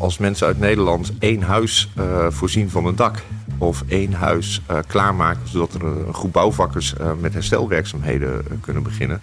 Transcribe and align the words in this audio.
Als 0.00 0.18
mensen 0.18 0.46
uit 0.46 0.58
Nederland 0.58 1.12
één 1.18 1.42
huis 1.42 1.92
uh, 1.98 2.26
voorzien 2.28 2.70
van 2.70 2.86
een 2.86 2.96
dak 2.96 3.22
of 3.58 3.84
één 3.86 4.12
huis 4.12 4.62
uh, 4.70 4.76
klaarmaken 4.86 5.48
zodat 5.48 5.74
er 5.74 5.84
een 5.84 6.14
groep 6.14 6.32
bouwvakkers 6.32 6.94
uh, 7.00 7.10
met 7.20 7.32
herstelwerkzaamheden 7.32 8.44
kunnen 8.60 8.82
beginnen, 8.82 9.20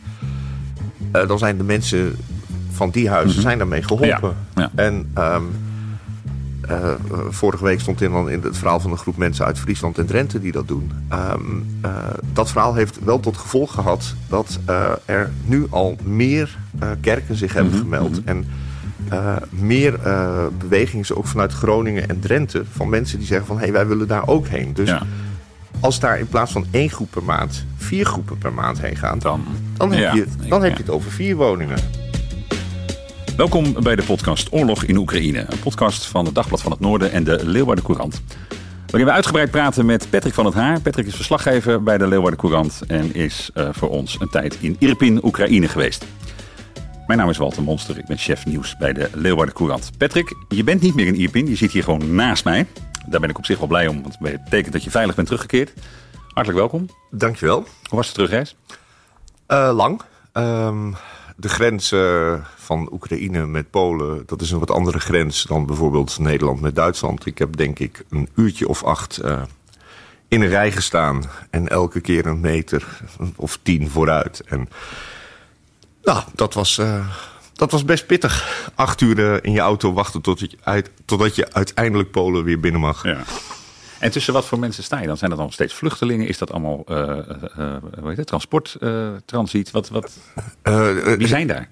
dan 1.12 1.38
zijn 1.38 1.58
de 1.58 1.64
mensen 1.64 2.16
van 2.72 2.90
die 2.90 3.10
huizen 3.10 3.29
mm 3.29 3.36
-hmm. 3.36 3.44
zijn 3.44 3.58
daarmee 3.58 3.84
geholpen. 3.84 4.36
Ja, 4.56 4.62
ja. 4.62 4.72
En 4.76 5.12
um, 5.18 5.50
vorige 7.29 7.63
week 7.63 7.79
stond 7.79 8.02
in, 8.02 8.27
in 8.27 8.41
het 8.41 8.57
verhaal 8.57 8.79
van 8.79 8.91
een 8.91 8.97
groep 8.97 9.18
mensen 9.18 9.45
uit 9.45 9.59
Friesland 9.59 9.97
en 9.97 10.05
Drenthe 10.05 10.39
die 10.39 10.52
dat 10.52 10.68
doen. 10.68 10.91
Um, 11.13 11.79
dat 12.33 12.52
verhaal 12.52 12.73
heeft 12.73 13.04
wel 13.04 13.20
tot 13.20 13.38
gevolg 13.38 13.73
gehad 13.73 14.15
dat 14.29 14.59
er 15.05 15.31
nu 15.45 15.68
al 15.70 15.95
meer 16.04 16.57
kerken 17.02 17.36
zich 17.36 17.54
hebben 17.54 17.73
mm 17.73 17.79
-hmm. 17.79 17.91
gemeld. 17.91 18.23
En 18.23 18.45
uh, 19.13 19.36
meer 19.49 19.99
uh, 20.05 20.45
bewegingen, 20.59 21.18
ook 21.18 21.27
vanuit 21.27 21.54
Groningen 21.54 22.09
en 22.09 22.19
Drenthe, 22.19 22.64
van 22.71 22.89
mensen 22.89 23.18
die 23.18 23.28
zeggen 23.28 23.47
van 23.47 23.55
hé, 23.55 23.64
hey, 23.64 23.71
wij 23.71 23.87
willen 23.87 24.07
daar 24.07 24.28
ook 24.28 24.47
heen. 24.47 24.73
Dus 24.73 24.89
ja. 24.89 25.01
als 25.79 26.00
daar 26.00 26.19
in 26.19 26.28
plaats 26.28 26.51
van 26.51 26.65
één 26.71 26.89
groep 26.89 27.11
per 27.11 27.23
maand 27.23 27.65
vier 27.78 28.06
groepen 28.06 28.37
per 28.37 28.54
maand 28.54 28.82
heen 28.82 28.95
gaan, 28.95 29.19
dan, 29.19 29.43
dan, 29.78 29.92
heb, 29.92 30.00
ja, 30.00 30.14
je, 30.14 30.25
dan 30.47 30.64
heb 30.64 30.71
je 30.71 30.83
het 30.83 30.92
over 30.92 31.11
vier 31.11 31.36
woningen. 31.36 31.78
Welkom 33.36 33.73
bij 33.83 33.95
de 33.95 34.03
podcast 34.03 34.47
Oorlog 34.52 34.83
in 34.83 34.97
Oekraïne. 34.97 35.45
Een 35.50 35.59
podcast 35.59 36.06
van 36.06 36.25
het 36.25 36.36
Dagblad 36.36 36.61
van 36.61 36.72
het 36.72 36.80
Noorden 36.80 37.11
en 37.11 37.23
de 37.23 37.45
Leeuwarden 37.45 37.83
Courant. 37.83 38.22
Waarin 38.86 39.09
we 39.09 39.16
uitgebreid 39.16 39.52
praten 39.52 39.86
met 39.86 40.08
Patrick 40.09 40.33
van 40.33 40.45
het 40.45 40.53
Haar. 40.53 40.81
Patrick 40.81 41.06
is 41.06 41.16
verslaggever 41.16 41.83
bij 41.83 41.97
de 41.97 42.08
Leeuwarden 42.08 42.39
Courant 42.39 42.81
en 42.88 43.16
is 43.16 43.50
uh, 43.56 43.70
voor 43.72 43.89
ons 43.89 44.17
een 44.20 44.30
tijd 44.30 44.58
in 44.59 44.75
Irpin, 44.80 45.20
Oekraïne 45.23 45.67
geweest. 45.67 46.06
Mijn 47.11 47.23
naam 47.23 47.31
is 47.31 47.39
Walter 47.39 47.64
Monster, 47.64 47.97
ik 47.97 48.06
ben 48.06 48.17
chef 48.17 48.45
nieuws 48.45 48.78
bij 48.78 48.94
de 48.94 49.09
Leeuwarden 49.14 49.56
Courant. 49.56 49.92
Patrick, 49.97 50.36
je 50.50 50.64
bent 50.64 50.81
niet 50.81 50.95
meer 50.95 51.08
in 51.08 51.16
Irpin, 51.16 51.47
je 51.47 51.56
zit 51.56 51.72
hier 51.72 51.84
gewoon 51.84 52.16
naast 52.16 52.44
mij. 52.44 52.67
Daar 53.08 53.20
ben 53.20 53.30
ik 53.30 53.38
op 53.38 53.45
zich 53.45 53.58
wel 53.58 53.67
blij 53.67 53.88
om, 53.88 54.02
want 54.02 54.17
het 54.20 54.44
betekent 54.44 54.73
dat 54.73 54.84
je 54.84 54.90
veilig 54.92 55.16
bent 55.16 55.28
teruggekeerd. 55.28 55.73
Hartelijk 56.28 56.58
welkom. 56.59 56.86
Dankjewel. 57.09 57.58
Hoe 57.58 57.98
was 57.98 58.08
de 58.08 58.14
terugreis? 58.14 58.56
Uh, 59.48 59.72
lang. 59.73 60.02
Um, 60.34 60.95
de 61.36 61.50
grens 61.50 61.92
uh, 61.92 62.34
van 62.56 62.89
Oekraïne 62.92 63.45
met 63.45 63.70
Polen, 63.70 64.23
dat 64.26 64.42
is 64.42 64.52
een 64.52 64.59
wat 64.59 64.72
andere 64.72 65.00
grens 65.00 65.44
dan 65.44 65.66
bijvoorbeeld 65.66 66.20
Nederland 66.20 66.62
met 66.62 66.76
Duitsland. 66.76 67.26
Ik 67.26 67.38
heb 67.38 67.58
denk 67.58 67.80
ik 67.80 68.04
een 68.09 68.30
uurtje 68.36 68.67
of 68.67 68.84
acht 68.84 69.22
uh, 69.23 69.42
in 70.28 70.42
een 70.42 70.50
rij 70.50 70.72
gestaan 70.72 71.23
en 71.50 71.67
elke 71.67 72.02
keer 72.02 72.26
een 72.26 72.39
meter 72.39 73.02
of 73.36 73.59
tien 73.62 73.89
vooruit. 73.89 74.44
En 74.45 74.70
nou, 76.04 76.24
dat 76.36 76.54
was, 76.54 76.78
uh, 76.78 77.08
dat 77.54 77.72
was 77.72 77.86
best 77.86 78.06
pittig. 78.06 78.64
Acht 78.76 79.02
uur 79.02 79.20
uh, 79.20 79.38
in 79.42 79.52
je 79.52 79.60
auto 79.60 79.94
wachten 79.94 80.22
tot 80.22 80.40
je 80.40 80.50
uit, 80.64 80.90
totdat 81.06 81.36
je 81.36 81.54
uiteindelijk 81.54 82.12
Polen 82.12 82.44
weer 82.44 82.60
binnen 82.60 82.82
mag. 82.82 83.04
Ja. 83.04 83.18
En 84.00 84.12
tussen 84.12 84.34
wat 84.34 84.46
voor 84.46 84.60
mensen 84.60 84.84
sta 84.84 85.00
je 85.00 85.08
dan? 85.08 85.18
Zijn 85.18 85.30
dat 85.30 85.40
dan 85.40 85.52
steeds 85.52 85.74
vluchtelingen? 85.74 86.28
Is 86.28 86.38
dat 86.38 86.52
allemaal 86.52 86.84
uh, 86.90 86.98
hoe 88.00 88.08
heet 88.08 88.18
het? 88.18 88.28
transport, 88.28 88.78
transiet? 89.26 89.72
Wat, 89.72 89.90
wat, 89.90 90.18
wie 91.18 91.28
zijn 91.28 91.48
daar? 91.48 91.68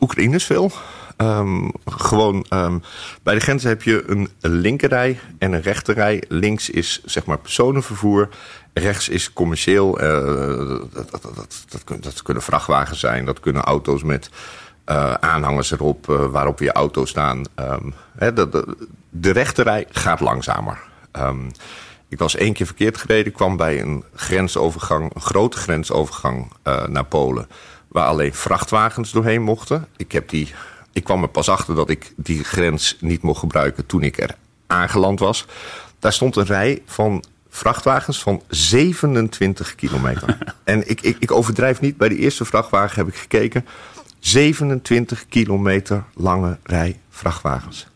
Oekraïners 0.00 0.44
veel. 0.44 0.72
Um, 1.16 1.72
gewoon 1.84 2.46
um, 2.50 2.82
bij 3.22 3.34
de 3.34 3.40
grens 3.40 3.62
heb 3.62 3.82
je 3.82 4.04
een 4.06 4.28
linkerrij 4.40 5.18
en 5.38 5.52
een 5.52 5.62
rechterrij. 5.62 6.22
Links 6.28 6.70
is 6.70 7.02
zeg 7.04 7.24
maar 7.24 7.38
personenvervoer. 7.38 8.28
Rechts 8.72 9.08
is 9.08 9.32
commercieel. 9.32 10.02
Uh, 10.02 10.80
dat, 10.92 11.10
dat, 11.10 11.22
dat, 11.68 12.02
dat, 12.02 12.22
kunnen 12.22 12.42
vrachtwagens 12.42 13.00
zijn. 13.00 13.24
Dat 13.24 13.40
kunnen 13.40 13.62
auto's 13.62 14.02
met 14.02 14.30
uh, 14.86 15.14
aanhangers 15.14 15.70
erop 15.70 16.08
uh, 16.08 16.26
waarop 16.26 16.58
je 16.58 16.72
auto's 16.72 17.10
staan. 17.10 17.44
He, 18.16 18.32
de, 18.32 18.76
de, 19.10 19.30
rechterrij 19.30 19.86
gaat 19.90 20.20
langzamer. 20.20 20.78
Ik 22.08 22.18
was 22.18 22.36
één 22.36 22.52
keer 22.52 22.66
verkeerd 22.66 22.96
gereden. 22.96 23.32
kwam 23.32 23.56
bij 23.56 23.80
een 23.80 24.04
grensovergang, 24.14 25.14
een 25.14 25.20
grote 25.20 25.56
grensovergang 25.56 26.52
naar 26.86 27.04
Polen. 27.04 27.48
Waar 27.88 28.06
alleen 28.06 28.34
vrachtwagens 28.34 29.12
doorheen 29.12 29.42
mochten. 29.42 29.86
Ik 29.96 30.12
heb 30.12 30.28
die 30.28 30.54
ik 30.96 31.04
kwam 31.04 31.22
er 31.22 31.28
pas 31.28 31.48
achter 31.48 31.74
dat 31.74 31.90
ik 31.90 32.12
die 32.16 32.44
grens 32.44 32.96
niet 33.00 33.22
mocht 33.22 33.38
gebruiken 33.38 33.86
toen 33.86 34.02
ik 34.02 34.18
er 34.18 34.36
aangeland 34.66 35.18
was. 35.18 35.46
Daar 35.98 36.12
stond 36.12 36.36
een 36.36 36.44
rij 36.44 36.82
van 36.86 37.24
vrachtwagens 37.48 38.22
van 38.22 38.42
27 38.48 39.74
kilometer. 39.74 40.38
en 40.64 40.90
ik, 40.90 41.00
ik, 41.00 41.16
ik 41.18 41.30
overdrijf 41.30 41.80
niet, 41.80 41.96
bij 41.96 42.08
de 42.08 42.16
eerste 42.16 42.44
vrachtwagen 42.44 42.98
heb 42.98 43.08
ik 43.14 43.20
gekeken. 43.20 43.66
27 44.18 45.26
kilometer 45.28 46.04
lange 46.14 46.58
rij 46.62 47.00
vrachtwagens. 47.10 47.86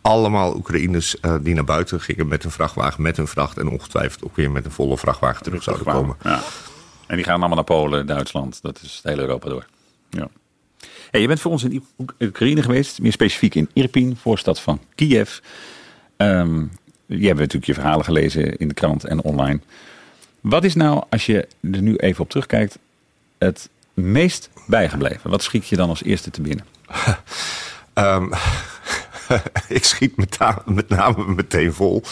Allemaal 0.00 0.56
Oekraïners 0.56 1.16
uh, 1.22 1.34
die 1.40 1.54
naar 1.54 1.64
buiten 1.64 2.00
gingen 2.00 2.28
met 2.28 2.44
een 2.44 2.50
vrachtwagen, 2.50 3.02
met 3.02 3.18
een 3.18 3.26
vracht... 3.26 3.58
en 3.58 3.68
ongetwijfeld 3.68 4.24
ook 4.24 4.36
weer 4.36 4.50
met 4.50 4.64
een 4.64 4.70
volle 4.70 4.98
vrachtwagen 4.98 5.42
terug 5.42 5.62
zouden 5.62 5.86
komen. 5.86 6.16
Ja. 6.22 6.40
En 7.06 7.16
die 7.16 7.24
gaan 7.24 7.38
allemaal 7.38 7.56
naar 7.56 7.64
Polen, 7.64 8.06
Duitsland. 8.06 8.62
Dat 8.62 8.80
is 8.82 8.94
het 8.94 9.04
hele 9.04 9.22
Europa 9.22 9.48
door. 9.48 9.66
Ja. 10.10 10.28
Je 11.10 11.26
bent 11.26 11.40
voor 11.40 11.50
ons 11.50 11.64
in 11.64 11.84
Oekraïne 12.20 12.62
geweest, 12.62 13.00
meer 13.00 13.12
specifiek 13.12 13.54
in 13.54 13.68
Irpin, 13.72 14.16
voorstad 14.16 14.60
van 14.60 14.80
Kiev. 14.94 15.38
Um, 16.16 16.70
je 17.06 17.26
hebt 17.26 17.38
natuurlijk 17.38 17.66
je 17.66 17.74
verhalen 17.74 18.04
gelezen 18.04 18.56
in 18.56 18.68
de 18.68 18.74
krant 18.74 19.04
en 19.04 19.22
online. 19.22 19.60
Wat 20.40 20.64
is 20.64 20.74
nou, 20.74 21.04
als 21.10 21.26
je 21.26 21.48
er 21.72 21.82
nu 21.82 21.96
even 21.96 22.22
op 22.22 22.30
terugkijkt, 22.30 22.78
het 23.38 23.68
meest 23.94 24.50
bijgebleven? 24.66 25.30
Wat 25.30 25.42
schiet 25.42 25.68
je 25.68 25.76
dan 25.76 25.88
als 25.88 26.02
eerste 26.02 26.30
te 26.30 26.40
binnen? 26.40 26.64
um, 27.94 28.30
ik 29.68 29.84
schiet 29.84 30.16
met, 30.16 30.38
met, 30.64 30.88
name 30.88 31.24
meteen 31.24 31.72
vol. 31.72 32.02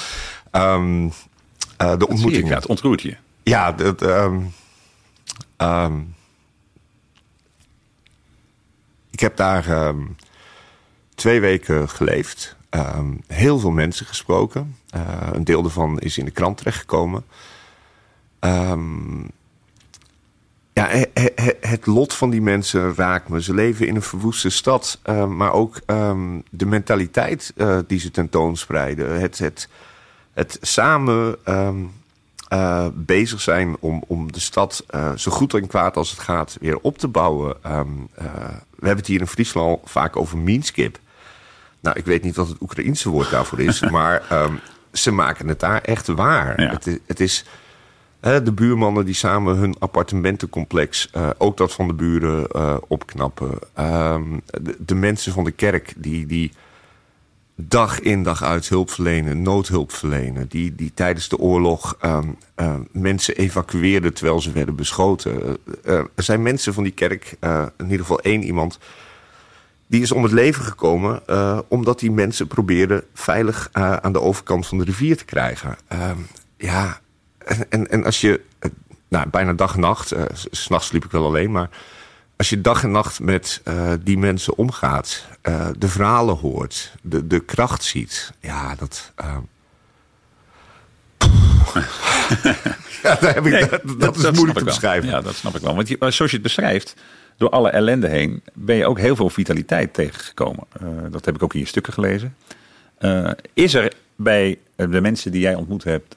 Um, 0.52 1.04
uh, 1.04 1.10
de 1.98 2.08
ontmoeting. 2.08 2.48
Ja, 2.48 2.54
het 2.54 2.66
ontroert 2.66 3.02
je. 3.02 3.16
Ja, 3.42 3.72
dat. 3.72 4.02
Um, 5.58 6.14
ik 9.18 9.24
heb 9.24 9.36
daar 9.36 9.86
um, 9.86 10.16
twee 11.14 11.40
weken 11.40 11.88
geleefd. 11.88 12.56
Um, 12.70 13.20
heel 13.26 13.58
veel 13.58 13.70
mensen 13.70 14.06
gesproken. 14.06 14.76
Uh, 14.96 15.28
een 15.32 15.44
deel 15.44 15.62
daarvan 15.62 15.98
is 15.98 16.18
in 16.18 16.24
de 16.24 16.30
krant 16.30 16.56
terechtgekomen. 16.56 17.24
Um, 18.40 19.30
ja, 20.72 20.86
he, 20.86 21.04
he, 21.14 21.52
het 21.60 21.86
lot 21.86 22.14
van 22.14 22.30
die 22.30 22.40
mensen 22.40 22.94
raakt 22.94 23.28
me. 23.28 23.42
Ze 23.42 23.54
leven 23.54 23.86
in 23.86 23.94
een 23.94 24.02
verwoeste 24.02 24.50
stad. 24.50 25.00
Uh, 25.04 25.26
maar 25.26 25.52
ook 25.52 25.80
de 26.50 26.66
mentaliteit 26.66 27.52
uh, 27.56 27.78
die 27.86 27.98
ze 27.98 28.10
tentoonspreiden. 28.10 29.20
Het, 29.20 29.68
het 30.32 30.58
samen 30.60 31.36
uh, 32.52 32.86
bezig 32.94 33.40
zijn 33.40 33.76
om, 33.80 34.04
om 34.06 34.32
de 34.32 34.40
stad 34.40 34.84
uh, 34.90 35.12
zo 35.16 35.30
goed 35.30 35.54
en 35.54 35.66
kwaad 35.66 35.96
als 35.96 36.10
het 36.10 36.18
gaat 36.18 36.56
weer 36.60 36.78
op 36.78 36.98
te 36.98 37.08
bouwen. 37.08 37.56
Um, 37.66 38.08
uh, 38.18 38.24
we 38.76 38.86
hebben 38.86 38.96
het 38.96 39.06
hier 39.06 39.20
in 39.20 39.26
Friesland 39.26 39.80
vaak 39.84 40.16
over 40.16 40.38
meanskip. 40.38 40.98
Nou, 41.80 41.98
ik 41.98 42.04
weet 42.04 42.22
niet 42.22 42.36
wat 42.36 42.48
het 42.48 42.60
Oekraïense 42.60 43.08
woord 43.08 43.30
daarvoor 43.30 43.60
is, 43.60 43.80
maar 43.90 44.22
um, 44.32 44.60
ze 44.92 45.10
maken 45.10 45.48
het 45.48 45.60
daar 45.60 45.80
echt 45.80 46.06
waar. 46.06 46.60
Ja. 46.60 46.70
Het, 46.70 47.00
het, 47.06 47.20
is 47.20 47.44
de 48.20 48.52
buurmannen 48.52 49.04
die 49.04 49.14
samen 49.14 49.56
hun 49.56 49.76
appartementencomplex, 49.78 51.10
ook 51.38 51.56
dat 51.56 51.72
van 51.72 51.86
de 51.86 51.94
buren, 51.94 52.46
opknappen. 52.90 53.58
Um, 53.78 54.42
de, 54.44 54.76
de, 54.78 54.94
mensen 54.94 55.32
van 55.32 55.44
de 55.44 55.50
kerk 55.50 55.92
die. 55.96 56.26
die 56.26 56.52
dag 57.60 58.00
in 58.00 58.22
dag 58.22 58.42
uit 58.42 58.68
hulp 58.68 58.90
verlenen, 58.90 59.42
noodhulp 59.42 59.92
verlenen. 59.92 60.48
Die, 60.48 60.74
die 60.74 60.92
tijdens 60.94 61.28
de 61.28 61.38
oorlog 61.38 61.96
um, 62.04 62.36
um, 62.56 62.88
mensen 62.92 63.36
evacueerden 63.36 64.14
terwijl 64.14 64.40
ze 64.40 64.52
werden 64.52 64.76
beschoten. 64.76 65.42
Uh, 65.42 65.52
uh, 65.84 65.94
er 66.14 66.22
zijn 66.22 66.42
mensen 66.42 66.74
van 66.74 66.82
die 66.82 66.92
kerk, 66.92 67.36
uh, 67.40 67.66
in 67.76 67.84
ieder 67.84 68.00
geval 68.00 68.20
één 68.20 68.42
iemand... 68.42 68.78
die 69.86 70.02
is 70.02 70.12
om 70.12 70.22
het 70.22 70.32
leven 70.32 70.64
gekomen 70.64 71.22
omdat 71.68 71.98
die 71.98 72.10
mensen 72.10 72.46
probeerden... 72.46 73.04
veilig 73.14 73.68
aan 73.72 74.12
de 74.12 74.20
overkant 74.20 74.66
van 74.66 74.78
de 74.78 74.84
rivier 74.84 75.16
te 75.16 75.24
krijgen. 75.24 75.76
Um, 75.92 76.26
ja, 76.56 77.00
en, 77.68 77.90
en 77.90 78.04
als 78.04 78.20
je... 78.20 78.40
nou, 79.08 79.28
bijna 79.28 79.52
dag 79.52 79.74
en 79.74 79.80
nacht, 79.80 80.14
s 80.32 80.46
s'nachts 80.50 80.86
sliep 80.86 81.04
ik 81.04 81.10
wel 81.10 81.24
alleen, 81.24 81.50
maar 81.50 81.70
als 82.38 82.48
je 82.48 82.60
dag 82.60 82.82
en 82.82 82.90
nacht 82.90 83.20
met 83.20 83.60
uh, 83.64 83.92
die 84.00 84.18
mensen 84.18 84.56
omgaat, 84.56 85.26
uh, 85.42 85.68
de 85.78 85.88
verhalen 85.88 86.36
hoort, 86.36 86.92
de, 87.02 87.26
de 87.26 87.40
kracht 87.40 87.84
ziet, 87.84 88.32
ja, 88.40 88.74
dat. 88.74 89.12
Uh... 89.20 89.36
ja, 93.02 93.14
daar 93.20 93.34
heb 93.34 93.46
ik, 93.46 93.52
nee, 93.52 93.68
dat, 93.68 93.82
dat, 93.84 94.00
dat, 94.00 94.16
is 94.16 94.30
moeilijk 94.30 94.58
te 94.58 94.64
beschrijven. 94.64 95.08
Ja, 95.08 95.20
dat 95.20 95.34
snap 95.34 95.54
ik 95.54 95.62
wel. 95.62 95.74
Want 95.74 95.88
je, 95.88 95.96
zoals 95.98 96.16
je 96.16 96.26
het 96.26 96.42
beschrijft, 96.42 96.94
door 97.36 97.50
alle 97.50 97.70
ellende 97.70 98.08
heen, 98.08 98.42
ben 98.54 98.76
je 98.76 98.86
ook 98.86 98.98
heel 98.98 99.16
veel 99.16 99.30
vitaliteit 99.30 99.94
tegengekomen. 99.94 100.64
dat 101.10 101.24
heb 101.24 101.34
ik 101.34 101.42
ook 101.42 101.54
in 101.54 101.60
je 101.60 101.66
stukken 101.66 101.92
gelezen. 101.92 102.36
is 103.54 103.74
er 103.74 103.92
bij 104.16 104.58
de 104.76 105.00
mensen 105.00 105.32
die 105.32 105.40
jij 105.40 105.54
ontmoet 105.54 105.84
hebt 105.84 106.16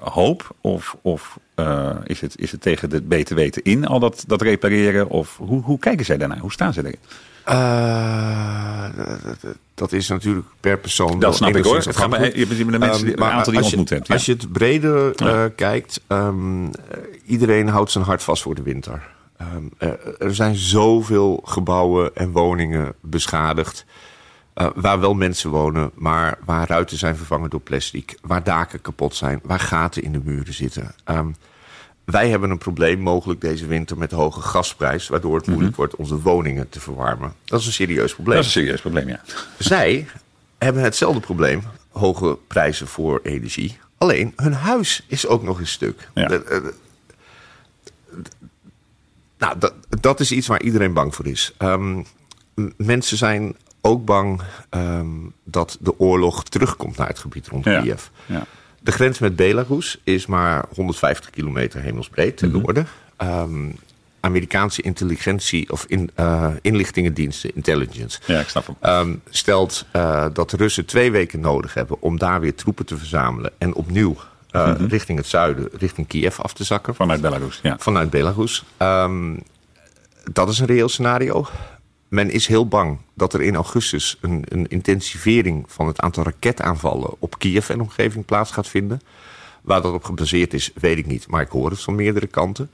hoop? 0.00 0.54
Of, 0.60 0.96
of 1.02 1.38
uh, 1.56 1.90
is, 2.04 2.20
het, 2.20 2.38
is 2.38 2.52
het 2.52 2.60
tegen 2.60 2.90
het 2.90 3.08
beter 3.08 3.36
weten 3.36 3.62
in, 3.62 3.86
al 3.86 3.98
dat, 4.00 4.24
dat 4.26 4.42
repareren? 4.42 5.08
Of 5.08 5.36
hoe, 5.36 5.62
hoe 5.62 5.78
kijken 5.78 6.04
zij 6.04 6.16
daarnaar? 6.16 6.38
Hoe 6.38 6.52
staan 6.52 6.72
ze 6.72 6.80
erin? 6.80 6.96
Uh, 7.48 8.84
dat 9.74 9.92
is 9.92 10.08
natuurlijk 10.08 10.46
per 10.60 10.78
persoon. 10.78 11.18
Dat 11.18 11.36
snap 11.36 11.56
ik 11.56 11.64
hoor. 11.64 11.76
Het 11.76 11.96
gaat 11.96 12.10
bij, 12.10 12.32
je 12.34 12.46
hebt 12.46 12.56
de 12.58 12.64
mensen 12.78 12.78
die, 12.78 12.88
Ehm, 12.98 13.06
een 13.12 13.18
maar 13.18 13.30
aantal 13.30 13.44
die 13.44 13.52
je 13.52 13.58
als 13.58 13.70
je- 13.70 13.76
ontmoet 13.76 13.90
hebt. 13.90 14.06
Ja. 14.06 14.14
Als 14.14 14.26
je 14.26 14.32
het 14.32 14.52
breder 14.52 15.14
eh, 15.14 15.26
Ja. 15.26 15.48
kijkt, 15.48 16.00
ehm, 16.06 16.64
eh, 16.64 16.70
iedereen 17.26 17.68
houdt 17.68 17.90
zijn 17.90 18.04
hart 18.04 18.22
vast 18.22 18.42
voor 18.42 18.54
de 18.54 18.62
winter. 18.62 19.02
Ehm, 19.36 19.48
eh, 19.78 19.88
er 20.18 20.34
zijn 20.34 20.54
zoveel 20.56 21.40
gebouwen 21.44 22.10
en 22.16 22.30
woningen 22.32 22.94
beschadigd. 23.00 23.84
Eh, 24.58 24.66
waar 24.74 25.00
wel 25.00 25.14
mensen 25.14 25.50
wonen, 25.50 25.90
maar 25.94 26.38
waar 26.44 26.68
ruiten 26.68 26.98
zijn 26.98 27.16
vervangen 27.16 27.50
door 27.50 27.60
plastic. 27.60 28.18
Waar 28.22 28.42
daken 28.44 28.80
kapot 28.80 29.14
zijn, 29.14 29.40
waar 29.42 29.60
gaten 29.60 30.02
in 30.02 30.12
de 30.12 30.20
muren 30.24 30.54
zitten. 30.54 30.94
Ehm, 31.04 31.28
wij 32.04 32.28
hebben 32.28 32.50
een 32.50 32.58
probleem 32.58 32.98
mogelijk 33.00 33.40
deze 33.40 33.66
winter 33.66 33.98
met 33.98 34.10
de 34.10 34.16
hoge 34.16 34.40
gasprijs... 34.40 35.08
waardoor 35.08 35.36
het 35.36 35.46
moeilijk 35.46 35.76
wordt 35.76 35.96
onze 35.96 36.20
woningen 36.20 36.68
te 36.68 36.80
verwarmen. 36.80 37.32
Dat 37.44 37.60
is 37.60 37.66
een 37.66 37.72
serieus 37.72 38.14
probleem. 38.14 38.36
Dat 38.36 38.44
is 38.46 38.54
een 38.54 38.60
serieus 38.60 38.80
probleem, 38.80 39.08
ja. 39.08 39.20
Zij 39.58 40.06
hebben 40.58 40.82
hetzelfde 40.82 41.20
probleem, 41.20 41.62
hoge 41.90 42.38
prijzen 42.46 42.86
voor 42.86 43.20
energie. 43.22 43.78
Alleen 43.98 44.32
hun 44.36 44.52
huis 44.52 45.04
is 45.06 45.26
ook 45.26 45.42
nog 45.42 45.58
een 45.58 45.66
stuk. 45.66 46.08
Ja. 46.14 46.26
De- 46.28 46.44
de- 46.48 46.74
de- 48.22 48.30
nou, 49.38 49.58
dat, 49.58 49.74
dat 49.88 50.20
is 50.20 50.32
iets 50.32 50.46
waar 50.46 50.62
iedereen 50.62 50.92
bang 50.92 51.14
voor 51.14 51.26
is. 51.26 51.52
Ehm, 51.58 52.02
mensen 52.76 53.16
zijn 53.16 53.56
ook 53.88 54.04
bang 54.04 54.40
ehm, 54.70 55.06
dat 55.44 55.76
de 55.80 55.98
oorlog 55.98 56.44
terugkomt 56.44 56.96
naar 56.96 57.08
het 57.08 57.18
gebied 57.18 57.48
rond 57.48 57.64
Ja. 57.64 57.80
Kiev. 57.80 58.02
ja. 58.26 58.44
De 58.80 58.92
grens 58.92 59.18
met 59.18 59.36
Belarus 59.36 60.00
is 60.04 60.26
maar 60.26 60.64
150 60.74 61.30
kilometer 61.30 61.80
hemelsbreed 61.82 62.36
ten 62.36 62.50
noorden. 62.50 62.86
Ehm, 63.16 63.68
Amerikaanse 64.20 64.82
intelligentie 64.82 65.70
of 65.72 65.84
in, 65.88 66.10
eh, 66.14 66.48
inlichtingendiensten, 66.62 67.54
intelligence, 67.54 68.20
Ja, 68.26 68.40
ik 68.40 68.48
snap 68.48 68.66
hem. 68.66 68.76
Ehm, 68.80 69.14
stelt 69.30 69.86
eh, 69.90 70.26
dat 70.32 70.50
de 70.50 70.56
Russen 70.56 70.84
twee 70.86 71.10
weken 71.10 71.40
nodig 71.40 71.74
hebben 71.74 72.02
om 72.02 72.18
daar 72.18 72.40
weer 72.40 72.54
troepen 72.54 72.86
te 72.86 72.96
verzamelen 72.96 73.52
en 73.58 73.74
opnieuw 73.74 74.16
eh, 74.50 74.66
Mhm. 74.66 74.84
richting 74.84 75.18
het 75.18 75.26
zuiden, 75.26 75.68
richting 75.72 76.06
Kiev 76.06 76.40
af 76.40 76.52
te 76.52 76.64
zakken. 76.64 76.94
Vanuit 76.94 77.20
Belarus, 77.20 77.60
ja. 77.62 77.76
Vanuit 77.78 78.10
Belarus. 78.10 78.64
Dat 80.32 80.48
is 80.48 80.58
een 80.58 80.66
reëel 80.66 80.88
scenario. 80.88 81.46
Men 82.08 82.30
is 82.30 82.46
heel 82.46 82.68
bang 82.68 82.98
dat 83.14 83.34
er 83.34 83.42
in 83.42 83.54
augustus 83.54 84.18
een, 84.20 84.44
een 84.48 84.66
intensivering 84.68 85.64
van 85.68 85.86
het 85.86 86.00
aantal 86.00 86.24
raketaanvallen 86.24 87.10
op 87.18 87.38
Kiev 87.38 87.70
en 87.70 87.80
omgeving 87.80 88.24
plaats 88.24 88.50
gaat 88.50 88.68
vinden. 88.68 89.00
Waar 89.62 89.82
dat 89.82 89.92
op 89.92 90.04
gebaseerd 90.04 90.54
is, 90.54 90.70
weet 90.74 90.98
ik 90.98 91.06
niet. 91.06 91.28
Maar 91.28 91.42
ik 91.42 91.48
hoor 91.48 91.70
het 91.70 91.82
van 91.82 91.94
meerdere 91.94 92.26
kanten. 92.26 92.70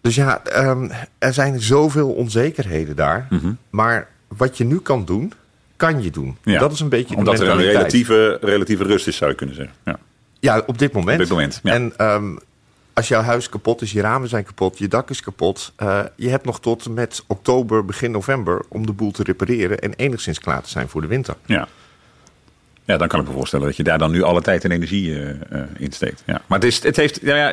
Dus 0.00 0.14
ja, 0.14 0.44
ehm, 0.44 0.90
er 1.18 1.32
zijn 1.32 1.60
zoveel 1.60 2.12
onzekerheden 2.12 2.96
daar. 2.96 3.28
Maar 3.70 4.08
wat 4.28 4.58
je 4.58 4.64
nu 4.64 4.78
kan 4.78 5.04
doen, 5.04 5.32
kan 5.76 6.02
je 6.02 6.10
doen. 6.10 6.36
Mhm. 6.40 6.50
Ja. 6.50 6.58
Dat 6.58 6.72
is 6.72 6.80
een 6.80 6.88
beetje 6.88 7.16
Omdat 7.16 7.40
er 7.40 7.48
een 7.48 7.56
relatieve, 7.56 8.38
relatieve 8.40 8.84
rust 8.84 9.06
is, 9.06 9.16
zou 9.16 9.30
je 9.30 9.36
kunnen 9.36 9.54
zeggen. 9.54 9.74
Ja. 9.84 9.98
Ja, 10.40 10.62
op 10.66 10.78
dit 10.78 10.92
moment. 10.92 11.16
Op 11.16 11.22
dit 11.22 11.30
moment, 11.30 11.60
ja. 11.62 11.72
En 11.72 11.92
ehm, 11.96 12.36
als 12.96 13.08
jouw 13.08 13.22
huis 13.22 13.48
kapot 13.48 13.82
is, 13.82 13.92
je 13.92 14.00
ramen 14.00 14.28
zijn 14.28 14.44
kapot, 14.44 14.78
je 14.78 14.88
dak 14.88 15.10
is 15.10 15.20
kapot. 15.20 15.72
eh, 15.76 16.00
je 16.16 16.28
hebt 16.28 16.44
nog 16.44 16.60
tot 16.60 16.88
met 16.88 17.24
oktober, 17.26 17.84
begin 17.84 18.10
november 18.10 18.64
om 18.68 18.86
de 18.86 18.92
boel 18.92 19.10
te 19.10 19.22
repareren 19.22 19.78
en 19.78 19.94
enigszins 19.94 20.38
klaar 20.38 20.62
te 20.62 20.68
zijn 20.68 20.88
voor 20.88 21.00
de 21.00 21.06
winter. 21.06 21.36
Ja. 21.46 21.68
Ja, 22.86 22.96
dan 22.96 23.08
kan 23.08 23.20
ik 23.20 23.26
me 23.26 23.32
voorstellen 23.32 23.66
dat 23.66 23.76
je 23.76 23.82
daar 23.82 23.98
dan 23.98 24.10
nu 24.10 24.22
alle 24.22 24.42
tijd 24.42 24.64
en 24.64 24.70
energie 24.70 25.14
eh, 25.14 25.30
eh, 25.30 25.68
in 25.78 25.92
steekt. 25.92 26.22
Ja. 26.26 26.42
Maar 26.46 26.58
het, 26.58 26.68
is, 26.68 26.82
het 26.82 26.96
heeft, 26.96 27.20
ja, 27.22 27.48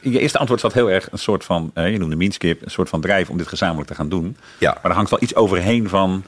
je 0.00 0.18
eerste 0.18 0.38
antwoord 0.38 0.60
zat 0.60 0.72
heel 0.72 0.90
erg 0.90 1.12
een 1.12 1.18
soort 1.18 1.44
van, 1.44 1.70
eh, 1.74 1.92
je 1.92 1.98
noemde 1.98 2.16
Minskip, 2.16 2.64
een 2.64 2.70
soort 2.70 2.88
van 2.88 3.00
drijf 3.00 3.30
om 3.30 3.36
dit 3.36 3.48
gezamenlijk 3.48 3.88
te 3.88 3.94
gaan 3.94 4.08
doen. 4.08 4.36
Ja. 4.58 4.72
Maar 4.82 4.90
er 4.90 4.96
hangt 4.96 5.10
wel 5.10 5.22
iets 5.22 5.34
overheen 5.34 5.88
van, 5.88 6.24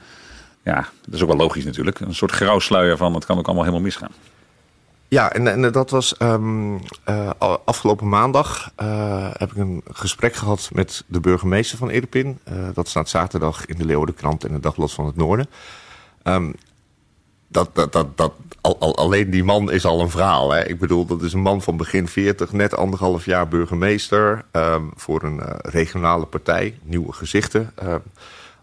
ja, 0.62 0.88
dat 1.04 1.14
is 1.14 1.22
ook 1.22 1.28
wel 1.28 1.36
logisch 1.36 1.64
natuurlijk, 1.64 2.00
een 2.00 2.14
soort 2.14 2.30
grauwsluier 2.32 2.96
van, 2.96 3.14
het 3.14 3.24
kan 3.24 3.38
ook 3.38 3.46
allemaal 3.46 3.64
helemaal 3.64 3.84
misgaan. 3.84 4.12
Ja, 5.10 5.32
en, 5.32 5.72
dat 5.72 5.90
was 5.90 6.16
ehm, 6.16 6.76
eh, 7.04 7.30
afgelopen 7.64 8.08
maandag 8.08 8.72
eh, 8.76 9.30
heb 9.32 9.50
ik 9.50 9.56
een 9.56 9.82
gesprek 9.92 10.34
gehad 10.34 10.70
met 10.72 11.04
de 11.06 11.20
burgemeester 11.20 11.78
van 11.78 11.90
Irpin. 11.90 12.38
Eh, 12.44 12.54
dat 12.74 12.88
staat 12.88 13.08
zaterdag 13.08 13.66
in 13.66 13.76
de 13.76 13.84
Leeuwardenkrant 13.84 14.44
en 14.44 14.52
het 14.52 14.62
Dagblad 14.62 14.92
van 14.92 15.06
het 15.06 15.16
Noorden. 15.16 15.46
Ehm, 16.22 16.52
dat, 17.48 17.70
dat, 17.74 17.92
dat, 17.92 18.16
dat, 18.16 18.32
al, 18.60 18.76
al- 18.78 18.96
alleen 18.96 19.30
die 19.30 19.44
man 19.44 19.70
is 19.70 19.84
al 19.84 20.00
een 20.00 20.10
verhaal. 20.10 20.50
Hè? 20.52 20.64
Ik 20.68 20.78
bedoel, 20.78 21.06
dat 21.06 21.22
is 21.22 21.32
een 21.32 21.40
man 21.42 21.62
van 21.62 21.76
begin 21.76 22.08
40, 22.08 22.52
net 22.52 22.76
anderhalf 22.76 23.24
jaar 23.24 23.48
burgemeester. 23.48 24.44
ehm, 24.50 24.84
voor 24.96 25.22
een 25.22 25.40
regionale 25.56 26.26
partij, 26.26 26.78
nieuwe 26.82 27.12
gezichten. 27.12 27.72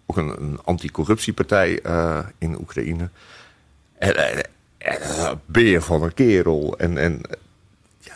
ook 0.06 0.18
een, 0.18 0.42
een 0.42 0.60
anticorruptiepartij 0.64 1.82
in 2.38 2.60
Oekraïne. 2.60 3.10
En, 3.98 4.16
en, 4.78 5.02
en, 5.02 5.02
eh, 5.02 5.32
beer 5.46 5.82
van 5.82 6.04
een 6.04 6.14
kerel. 6.14 6.76
En, 6.78 6.98
en 6.98 7.22
ja, 8.00 8.14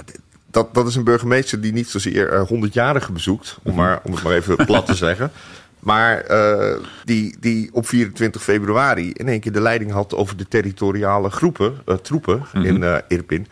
dat, 0.52 0.74
dat 0.74 0.88
is 0.88 0.96
een 0.96 1.04
burgemeester 1.04 1.62
die 1.62 1.74
niet 1.74 1.88
zozeer 1.90 2.30
eh, 2.34 2.50
100-jarigen 2.50 3.14
bezoekt, 3.14 3.58
om, 3.64 3.76
maar, 3.76 4.00
om 4.04 4.14
het 4.14 4.24
maar 4.24 4.34
even 4.34 4.66
plat 4.66 4.86
te 4.86 4.96
zeggen. 5.06 5.32
Maar 5.80 6.22
eh, 6.22 6.78
die, 7.06 7.36
die 7.40 7.70
op 7.74 7.88
24 7.88 8.44
februari 8.44 9.12
in 9.12 9.28
één 9.28 9.40
keer 9.40 9.52
de 9.52 9.62
leiding 9.62 9.92
had 9.92 10.16
over 10.16 10.38
de 10.38 10.48
territoriale 10.48 11.30
groepen, 11.30 11.82
eh, 11.86 11.96
troepen 11.96 12.46
in 12.54 12.84
eh 12.84 12.98
Irpin. 13.08 13.48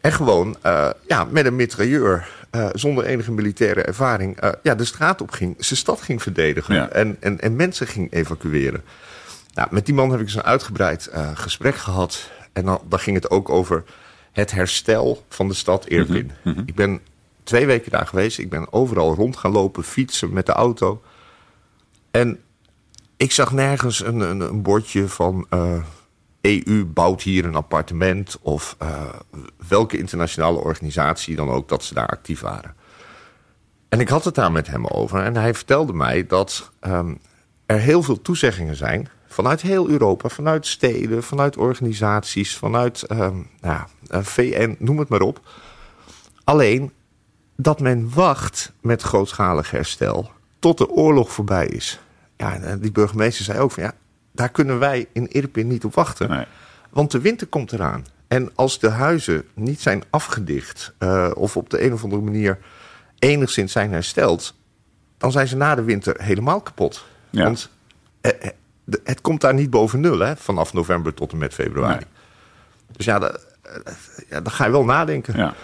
En 0.00 0.12
gewoon 0.12 0.56
ja, 1.06 1.24
met 1.30 1.46
een 1.46 1.56
mitrailleur, 1.56 2.28
zonder 2.72 3.04
enige 3.04 3.32
militaire 3.32 3.82
ervaring, 3.82 4.38
ja, 4.62 4.74
de 4.74 4.84
straat 4.84 5.20
op 5.20 5.30
ging, 5.30 5.54
zijn 5.58 5.78
stad 5.78 6.00
ging 6.00 6.22
verdedigen 6.22 6.74
Ja. 6.74 6.88
en, 6.88 7.16
en, 7.20 7.40
en 7.40 7.56
mensen 7.56 7.86
ging 7.86 8.12
evacueren. 8.12 8.82
Nou, 9.56 9.68
met 9.70 9.86
die 9.86 9.94
man 9.94 10.10
heb 10.10 10.20
ik 10.20 10.26
dus 10.26 10.34
een 10.34 10.42
uitgebreid 10.42 11.06
eh, 11.06 11.30
gesprek 11.34 11.76
gehad. 11.76 12.30
En 12.52 12.64
dan, 12.64 12.80
dan 12.88 12.98
ging 12.98 13.16
het 13.16 13.30
ook 13.30 13.48
over 13.48 13.84
het 14.32 14.50
herstel 14.50 15.24
van 15.28 15.48
de 15.48 15.54
stad 15.54 15.86
Irpin. 15.86 16.30
Ik 16.66 16.74
ben 16.74 17.00
twee 17.42 17.66
weken 17.66 17.90
daar 17.90 18.06
geweest. 18.06 18.38
Ik 18.38 18.50
ben 18.50 18.72
overal 18.72 19.14
rond 19.14 19.36
gaan 19.36 19.52
lopen, 19.52 19.84
fietsen 19.84 20.32
met 20.32 20.46
de 20.46 20.52
auto. 20.52 21.02
En 22.10 22.40
ik 23.16 23.32
zag 23.32 23.52
nergens 23.52 24.04
een, 24.04 24.20
een, 24.20 24.40
een 24.40 24.62
bordje 24.62 25.08
van 25.08 25.46
eh, 25.50 25.82
EU 26.40 26.84
bouwt 26.84 27.22
hier 27.22 27.44
een 27.44 27.54
appartement. 27.54 28.38
Of 28.40 28.76
eh, 28.78 29.02
welke 29.68 29.98
internationale 29.98 30.58
organisatie 30.58 31.36
dan 31.36 31.50
ook 31.50 31.68
dat 31.68 31.84
ze 31.84 31.94
daar 31.94 32.08
actief 32.08 32.40
waren. 32.40 32.74
En 33.88 34.00
ik 34.00 34.08
had 34.08 34.24
het 34.24 34.34
daar 34.34 34.52
met 34.52 34.66
hem 34.66 34.86
over. 34.86 35.22
En 35.22 35.36
hij 35.36 35.54
vertelde 35.54 35.92
mij 35.92 36.26
dat 36.26 36.70
ehm, 36.80 37.14
er 37.66 37.78
heel 37.78 38.02
veel 38.02 38.22
toezeggingen 38.22 38.76
zijn. 38.76 39.08
Vanuit 39.36 39.62
heel 39.62 39.88
Europa, 39.88 40.28
vanuit 40.28 40.66
steden, 40.66 41.22
vanuit 41.22 41.56
organisaties, 41.56 42.56
vanuit 42.56 43.02
ehm, 43.02 43.36
nou, 43.60 43.82
eh, 44.08 44.22
VN, 44.22 44.76
noem 44.78 44.98
het 44.98 45.08
maar 45.08 45.20
op. 45.20 45.40
Alleen 46.44 46.92
dat 47.56 47.80
men 47.80 48.10
wacht 48.14 48.72
met 48.80 49.02
grootschalig 49.02 49.70
herstel 49.70 50.30
tot 50.58 50.78
de 50.78 50.88
oorlog 50.88 51.32
voorbij 51.32 51.66
is. 51.66 52.00
Ja, 52.36 52.54
en 52.54 52.80
die 52.80 52.92
burgemeester 52.92 53.44
zei 53.44 53.58
ook 53.58 53.70
van 53.70 53.82
ja, 53.82 53.92
daar 54.32 54.48
kunnen 54.48 54.78
wij 54.78 55.08
in 55.12 55.28
Irpin 55.28 55.66
niet 55.66 55.84
op 55.84 55.94
wachten. 55.94 56.28
Nee. 56.28 56.44
Want 56.90 57.10
de 57.10 57.20
winter 57.20 57.46
komt 57.46 57.72
eraan. 57.72 58.04
En 58.28 58.50
als 58.54 58.78
de 58.78 58.90
huizen 58.90 59.44
niet 59.54 59.80
zijn 59.80 60.02
afgedicht 60.10 60.94
eh, 60.98 61.30
of 61.34 61.56
op 61.56 61.70
de 61.70 61.84
een 61.84 61.92
of 61.92 62.02
andere 62.02 62.22
manier 62.22 62.58
enigszins 63.18 63.72
zijn 63.72 63.92
hersteld, 63.92 64.54
dan 65.18 65.32
zijn 65.32 65.48
ze 65.48 65.56
na 65.56 65.74
de 65.74 65.82
winter 65.82 66.22
helemaal 66.22 66.60
kapot. 66.60 67.04
Ja. 67.30 67.44
Want 67.44 67.70
eh, 68.20 68.32
eh, 68.40 68.50
de- 68.86 69.00
het 69.04 69.20
komt 69.20 69.40
daar 69.40 69.54
niet 69.54 69.70
boven 69.70 70.00
nul, 70.00 70.18
hè, 70.18 70.36
vanaf 70.36 70.72
november 70.72 71.14
tot 71.14 71.32
en 71.32 71.38
met 71.38 71.54
februari. 71.54 71.94
Nee. 71.94 72.04
Dus 72.96 73.06
ja, 73.06 73.18
da- 73.18 73.38
ja, 74.30 74.40
dan 74.40 74.52
ga 74.52 74.64
je 74.64 74.70
wel 74.70 74.84
nadenken. 74.84 75.36
Ja. 75.36 75.54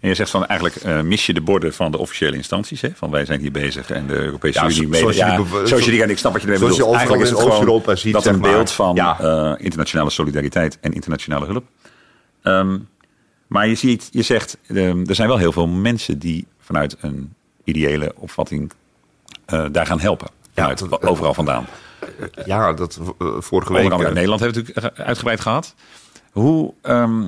En 0.00 0.08
je 0.08 0.14
zegt 0.14 0.30
van 0.30 0.46
eigenlijk 0.46 0.82
eh, 0.84 1.00
mis 1.00 1.26
je 1.26 1.34
de 1.34 1.40
borden 1.40 1.74
van 1.74 1.90
de 1.90 1.98
officiële 1.98 2.36
instanties. 2.36 2.80
Hè? 2.80 2.90
Van 2.94 3.10
wij 3.10 3.24
zijn 3.24 3.40
hier 3.40 3.52
bezig 3.52 3.90
en 3.90 4.06
de 4.06 4.14
Europese 4.14 4.58
Ja, 4.60 4.64
Unie 4.70 4.88
mee. 4.88 5.00
zoals 5.00 5.16
je 5.16 5.20
ja, 5.24 5.66
zoals 5.66 5.84
je 5.84 5.90
die 5.90 6.02
en 6.02 6.10
ik 6.10 6.18
snap 6.18 6.32
wat 6.32 6.42
je 6.42 6.46
ermee 6.46 6.60
zoals 6.62 6.76
je 6.76 6.82
bedoelt. 6.82 7.00
overal 7.02 7.18
Eigenlijk 7.18 7.22
is 7.22 7.30
het 7.30 7.38
gewoon 7.38 7.52
Oost-Europa 7.52 7.94
ziet, 7.96 8.12
dat 8.12 8.26
een 8.26 8.40
beeld 8.40 8.70
van 8.70 8.96
eh, 8.98 9.52
internationale 9.58 10.10
solidariteit 10.10 10.78
en 10.80 10.92
internationale 10.92 11.46
hulp. 11.46 11.64
Ehm, 12.42 12.78
maar 13.46 13.68
je 13.68 13.74
ziet, 13.74 14.08
je 14.12 14.22
zegt, 14.22 14.58
ehm, 14.68 15.04
er 15.06 15.14
zijn 15.14 15.28
wel 15.28 15.36
heel 15.38 15.52
veel 15.52 15.66
mensen 15.66 16.18
die 16.18 16.46
vanuit 16.60 16.96
een 17.00 17.32
ideële 17.64 18.12
opvatting 18.16 18.72
eh, 19.46 19.64
daar 19.72 19.86
gaan 19.86 20.00
helpen. 20.00 20.28
Vanuit, 20.54 21.02
overal 21.02 21.34
vandaan. 21.34 21.66
Ja, 22.44 22.72
dat 22.72 22.98
eh, 23.18 23.26
vorige 23.38 23.72
Onder 23.72 23.98
week. 23.98 24.06
eh, 24.06 24.12
Nederland 24.14 24.40
het 24.40 24.54
natuurlijk 24.54 24.98
uitgebreid 24.98 25.40
gehad. 25.40 25.74
Hoe, 26.32 26.74
ehm, 26.82 27.22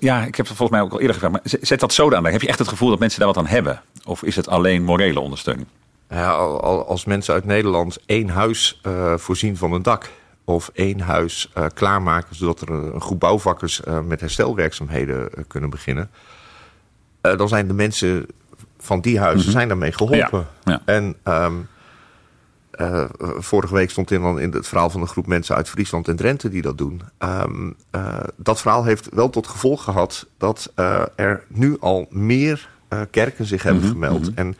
ja, 0.00 0.18
ik 0.24 0.34
heb 0.36 0.46
het 0.48 0.56
volgens 0.56 0.70
mij 0.70 0.80
ook 0.80 0.92
al 0.92 1.00
eerder 1.00 1.14
gevraagd, 1.16 1.34
maar 1.52 1.58
zet 1.60 1.80
dat 1.80 1.92
zo 1.92 2.14
aan. 2.14 2.24
Heb 2.24 2.40
je 2.42 2.48
echt 2.48 2.58
het 2.58 2.68
gevoel 2.68 2.88
dat 2.90 2.98
mensen 2.98 3.18
daar 3.18 3.28
wat 3.28 3.36
aan 3.36 3.46
hebben? 3.46 3.82
Of 4.04 4.22
is 4.22 4.36
het 4.36 4.48
alleen 4.48 4.82
morele 4.84 5.20
ondersteuning? 5.20 5.66
Ja, 6.08 6.30
al- 6.30 6.60
al- 6.62 6.86
als 6.88 7.04
mensen 7.04 7.34
uit 7.34 7.44
Nederland 7.44 7.98
één 8.06 8.28
huis 8.28 8.78
eh, 8.82 9.14
voorzien 9.16 9.56
van 9.56 9.72
een 9.72 9.82
dak. 9.82 10.10
Of 10.44 10.70
één 10.74 11.00
huis 11.00 11.50
eh, 11.54 11.66
klaarmaken 11.74 12.36
zodat 12.36 12.60
er 12.60 12.70
een, 12.70 13.00
groep 13.00 13.20
bouwvakkers 13.20 13.80
met 14.06 14.20
herstelwerkzaamheden 14.20 15.30
kunnen 15.46 15.70
beginnen. 15.70 16.10
dan 17.20 17.48
zijn 17.48 17.66
de 17.68 17.74
mensen 17.74 18.26
van 18.78 19.00
die 19.00 19.18
huizen 19.18 19.52
zijn 19.52 19.68
daarmee 19.68 19.92
geholpen. 19.92 20.46
Ja, 20.64 20.72
ja. 20.72 20.80
En 20.84 21.16
ehm, 21.22 21.52
eh, 22.76 23.04
vorige 23.38 23.74
week 23.74 23.90
stond 23.90 24.10
in, 24.10 24.20
dan 24.22 24.40
in 24.40 24.52
het 24.52 24.68
verhaal 24.68 24.90
van 24.90 25.00
een 25.00 25.08
groep 25.08 25.26
mensen 25.26 25.56
uit 25.56 25.68
Friesland 25.68 26.08
en 26.08 26.16
Drenthe 26.16 26.48
die 26.48 26.62
dat 26.62 26.78
doen. 26.78 27.00
Ehm, 27.18 27.70
eh, 27.90 28.16
dat 28.36 28.60
verhaal 28.60 28.84
heeft 28.84 29.08
wel 29.14 29.30
tot 29.30 29.46
gevolg 29.46 29.84
gehad 29.84 30.26
dat 30.38 30.72
eh, 30.74 31.02
er 31.16 31.44
nu 31.48 31.76
al 31.80 32.06
meer 32.10 32.68
eh, 32.88 33.00
kerken 33.10 33.44
zich 33.44 33.62
hebben 33.62 33.82
Mhm, 33.82 33.92
gemeld. 33.92 34.30
mhm. 34.30 34.38
En 34.38 34.56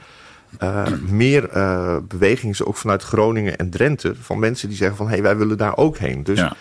eh, 0.59 0.87
meer 1.09 1.49
eh 1.49 1.97
bewegingen, 2.09 2.67
ook 2.67 2.77
vanuit 2.77 3.03
Groningen 3.03 3.57
en 3.59 3.71
Drenthe, 3.71 4.15
van 4.21 4.39
mensen 4.39 4.69
die 4.69 4.77
zeggen 4.77 4.97
van 4.97 5.07
hé, 5.07 5.13
hey, 5.13 5.23
wij 5.23 5.37
willen 5.37 5.59
daar 5.59 5.77
ook 5.77 5.99
heen. 5.99 6.23
Dus 6.25 6.39
ja, 6.39 6.53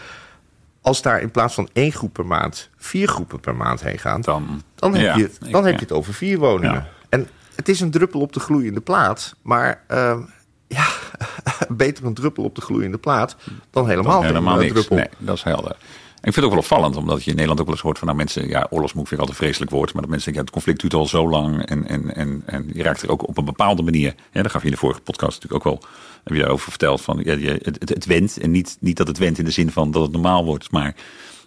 als 0.82 1.02
daar 1.02 1.22
in 1.22 1.32
plaats 1.32 1.54
van 1.54 1.70
één 1.74 1.92
groep 1.92 2.14
per 2.14 2.26
maand 2.26 2.70
vier 2.78 3.08
groepen 3.08 3.40
per 3.40 3.56
maand 3.56 3.84
heen 3.84 4.00
gaan, 4.00 4.22
dan, 4.22 4.62
dan 4.76 4.94
heb, 4.94 5.02
Ja, 5.04 5.16
je, 5.16 5.24
het, 5.24 5.38
dan 5.40 5.48
ik- 5.50 5.56
heb 5.56 5.64
ja. 5.66 5.70
je 5.72 5.78
het 5.80 5.92
over 5.92 6.14
vier 6.14 6.38
woningen. 6.40 6.86
En 7.10 7.28
het 7.56 7.70
is 7.70 7.80
een 7.80 7.92
druppel 7.92 8.20
op 8.22 8.34
de 8.34 8.40
gloeiende 8.40 8.82
plaat. 8.82 9.36
Maar 9.42 9.84
ehm, 9.88 10.20
ja, 10.68 10.86
beter 11.70 12.06
een 12.06 12.14
druppel 12.14 12.44
op 12.44 12.56
de 12.56 12.62
gloeiende 12.62 12.98
plaat 12.98 13.36
dan 13.72 13.90
helemaal, 13.90 14.20
geen, 14.20 14.28
helemaal 14.28 14.54
eh, 14.54 14.60
niks. 14.60 14.74
druppel. 14.74 14.96
Nee, 14.96 15.08
dat 15.18 15.36
is 15.36 15.44
helder. 15.44 15.76
En 16.24 16.30
ik 16.30 16.36
vind 16.36 16.46
het 16.46 16.46
ook 16.46 16.62
wel 16.62 16.78
opvallend, 16.78 16.96
omdat 16.96 17.24
je 17.24 17.30
in 17.30 17.36
Nederland 17.36 17.60
ook 17.60 17.66
wel 17.66 17.76
eens 17.76 17.84
hoort 17.84 17.98
van 17.98 18.08
nou 18.08 18.20
mensen, 18.20 18.48
ja, 18.48 18.68
oorlogsmoe 18.70 19.08
vind 19.08 19.14
ik 19.14 19.20
altijd 19.20 19.38
een 19.38 19.44
vreselijk 19.46 19.72
woord, 19.72 19.94
maar 19.94 20.02
dat 20.02 20.12
mensen 20.12 20.34
denken, 20.34 20.52
ja, 20.52 20.52
het 20.52 20.64
conflict 20.64 20.82
duurt 20.82 20.94
al 20.94 21.08
zo 21.08 21.30
lang 21.30 21.66
en, 21.66 21.88
en, 21.88 22.16
en, 22.16 22.44
en 22.46 22.70
je 22.74 22.84
raakt 22.84 23.02
er 23.02 23.12
ook 23.12 23.28
op 23.28 23.38
een 23.38 23.46
bepaalde 23.46 23.82
manier, 23.84 24.16
ja, 24.32 24.42
daar 24.42 24.50
gaf 24.50 24.62
je 24.62 24.68
in 24.68 24.74
de 24.74 24.80
vorige 24.80 25.02
podcast 25.02 25.42
natuurlijk 25.42 25.66
ook 25.66 25.74
wel, 25.74 25.90
heb 26.24 26.34
je 26.34 26.40
daarover 26.40 26.70
verteld 26.70 27.02
van, 27.02 27.22
ja, 27.24 27.34
je, 27.34 27.60
het, 27.62 27.80
het, 27.80 27.90
het 27.90 28.06
went 28.06 28.38
en 28.38 28.52
niet, 28.52 28.78
niet 28.80 28.98
dat 28.98 29.08
het 29.08 29.18
went 29.18 29.38
in 29.38 29.46
de 29.46 29.52
zin 29.52 29.72
van 29.72 29.92
dat 29.92 30.02
het 30.02 30.12
normaal 30.12 30.46
wordt, 30.46 30.72
maar 30.72 30.96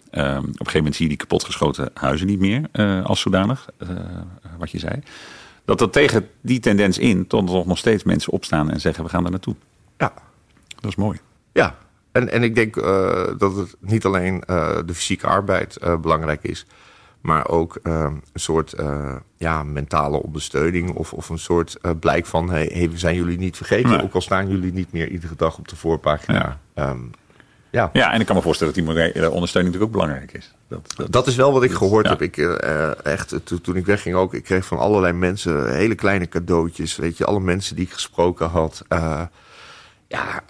ehm, 0.09 0.37
op 0.37 0.45
een 0.45 0.53
gegeven 0.53 0.77
moment 0.77 0.95
zie 0.95 1.03
je 1.03 1.09
die 1.09 1.27
kapotgeschoten 1.27 1.89
huizen 1.93 2.27
niet 2.27 2.39
meer 2.39 2.61
eh, 2.71 3.05
als 3.05 3.19
zodanig, 3.19 3.69
eh, 3.77 3.89
wat 4.57 4.71
je 4.71 4.79
zei. 4.79 5.01
Dat 5.67 5.81
er 5.81 5.89
tegen 5.89 6.29
die 6.41 6.59
tendens 6.59 6.97
in 6.97 7.27
toch 7.27 7.65
nog 7.65 7.77
steeds 7.77 8.03
mensen 8.03 8.33
opstaan 8.33 8.71
en 8.71 8.79
zeggen 8.79 9.03
we 9.03 9.09
gaan 9.09 9.21
daar 9.21 9.31
naartoe. 9.31 9.55
Ja, 9.97 10.13
Dat 10.79 10.89
is 10.89 10.95
mooi. 10.95 11.19
ja. 11.51 11.77
En, 12.11 12.31
en 12.31 12.43
ik 12.43 12.55
denk 12.55 12.75
eh, 12.75 13.23
dat 13.37 13.55
het 13.55 13.75
niet 13.79 14.05
alleen 14.05 14.43
eh, 14.43 14.77
de 14.85 14.93
fysieke 14.93 15.27
arbeid 15.27 15.75
eh, 15.75 15.99
belangrijk 15.99 16.43
is, 16.43 16.65
maar 17.21 17.47
ook 17.47 17.79
een 17.83 18.21
soort 18.33 18.75
ja, 19.37 19.63
mentale 19.63 20.23
ondersteuning 20.23 20.93
of, 20.93 21.13
of 21.13 21.29
een 21.29 21.39
soort 21.39 21.77
blijk 21.99 22.25
van 22.25 22.49
hey, 22.49 22.69
hey, 22.73 22.89
we 22.89 22.97
zijn 22.97 23.15
jullie 23.15 23.37
niet 23.37 23.57
vergeten, 23.57 24.03
ook 24.03 24.13
al 24.13 24.21
staan 24.21 24.49
jullie 24.49 24.73
niet 24.73 24.91
meer 24.91 25.07
iedere 25.07 25.35
dag 25.37 25.57
op 25.57 25.67
de 25.67 25.75
voorpagina. 25.75 26.59
Ja, 26.75 26.95
ja. 27.71 27.89
Ja, 27.93 28.13
en 28.13 28.19
ik 28.19 28.25
kan 28.25 28.35
me 28.35 28.41
voorstellen 28.41 28.73
dat 28.73 28.83
die 28.83 29.31
ondersteuning 29.31 29.73
natuurlijk 29.73 29.83
ook 29.83 29.91
belangrijk 29.91 30.33
is. 30.33 30.53
Dat, 30.67 30.93
dat, 30.95 31.11
Dat 31.11 31.27
is 31.27 31.35
wel 31.35 31.53
wat 31.53 31.63
ik 31.63 31.71
gehoord 31.71 32.05
Ja. 32.05 32.11
heb. 32.11 32.21
Ik, 32.21 32.37
eh, 32.37 33.05
echt, 33.05 33.31
eh, 33.31 33.39
toen, 33.61 33.75
ik 33.75 33.85
wegging 33.85 34.15
ook, 34.15 34.33
ik 34.33 34.43
kreeg 34.43 34.65
van 34.65 34.77
allerlei 34.77 35.13
mensen 35.13 35.75
hele 35.75 35.95
kleine 35.95 36.27
cadeautjes. 36.27 36.95
Weet 36.95 37.17
je, 37.17 37.25
alle 37.25 37.39
mensen 37.39 37.75
die 37.75 37.85
ik 37.85 37.91
gesproken 37.91 38.47
had. 38.49 38.83
Eh, 38.87 39.21
ja, 40.07 40.41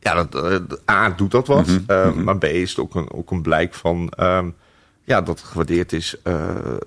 ja 0.00 0.24
dat, 0.24 0.80
A, 0.90 1.10
doet 1.10 1.30
dat 1.30 1.46
wat. 1.46 1.66
Mhm, 1.66 1.78
Eh, 1.86 2.12
Maar 2.12 2.38
B, 2.38 2.44
is 2.44 2.70
het 2.70 2.78
ook 2.78 2.94
een, 2.94 3.12
ook 3.12 3.30
een 3.30 3.42
blijk 3.42 3.74
van... 3.74 4.08
ehm, 4.16 4.48
ja, 5.04 5.20
dat 5.22 5.38
het 5.38 5.48
gewaardeerd 5.48 5.92
is 5.92 6.16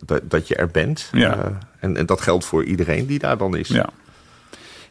dat, 0.05 0.21
dat 0.23 0.47
je 0.47 0.55
er 0.55 0.67
bent. 0.67 1.09
Ja. 1.11 1.57
En, 1.79 1.97
en 1.97 2.05
dat 2.05 2.21
geldt 2.21 2.45
voor 2.45 2.63
iedereen 2.63 3.05
die 3.05 3.19
daar 3.19 3.38
dan 3.38 3.55
is. 3.57 3.67
ja. 3.67 3.89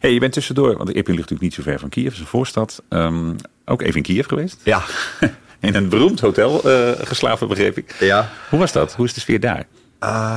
Hey, 0.01 0.13
je 0.13 0.21
bent 0.21 0.33
tussendoor, 0.33 0.77
want 0.77 0.89
Irpin 0.89 1.15
ligt 1.15 1.31
natuurlijk 1.31 1.41
niet 1.41 1.55
zo 1.55 1.63
ver 1.63 1.79
van 1.79 1.89
Kiev, 1.89 2.05
het 2.07 2.15
is 2.15 2.21
een 2.21 2.27
voorstad. 2.27 2.83
Ehm, 2.89 3.33
ook 3.65 3.83
even 3.83 3.95
in 3.97 4.03
Kiev 4.03 4.27
geweest. 4.27 4.57
Ja. 4.63 4.83
In 5.61 5.75
een 5.75 5.89
beroemd 5.89 6.21
hotel 6.21 6.63
eh, 6.63 7.07
geslapen, 7.07 7.49
begreep 7.49 7.77
ik. 7.79 7.95
ja. 7.99 8.31
Hoe 8.51 8.59
was 8.59 8.73
dat? 8.73 8.95
Hoe 8.95 9.05
is 9.05 9.15
de 9.15 9.21
sfeer 9.21 9.41
daar? 9.41 9.67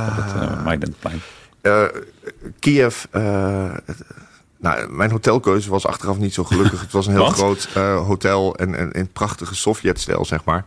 Op 0.08 0.16
het 0.16 0.42
uh, 0.42 0.64
Maidanplein. 0.64 1.20
Eh, 1.60 1.84
Kiev. 2.58 3.04
eh, 3.10 3.22
nou, 4.58 4.92
mijn 4.92 5.10
hotelkeuze 5.10 5.70
was 5.70 5.86
achteraf 5.86 6.18
niet 6.18 6.34
zo 6.34 6.44
gelukkig. 6.44 6.80
Het 6.86 6.92
was 6.92 7.06
een 7.06 7.12
heel 7.12 7.26
groot 7.28 7.68
eh, 7.74 8.06
hotel 8.06 8.56
en, 8.56 8.74
en 8.74 8.92
in 8.92 9.08
prachtige 9.12 9.54
Sovjet-stijl, 9.54 10.24
zeg 10.24 10.44
maar. 10.44 10.64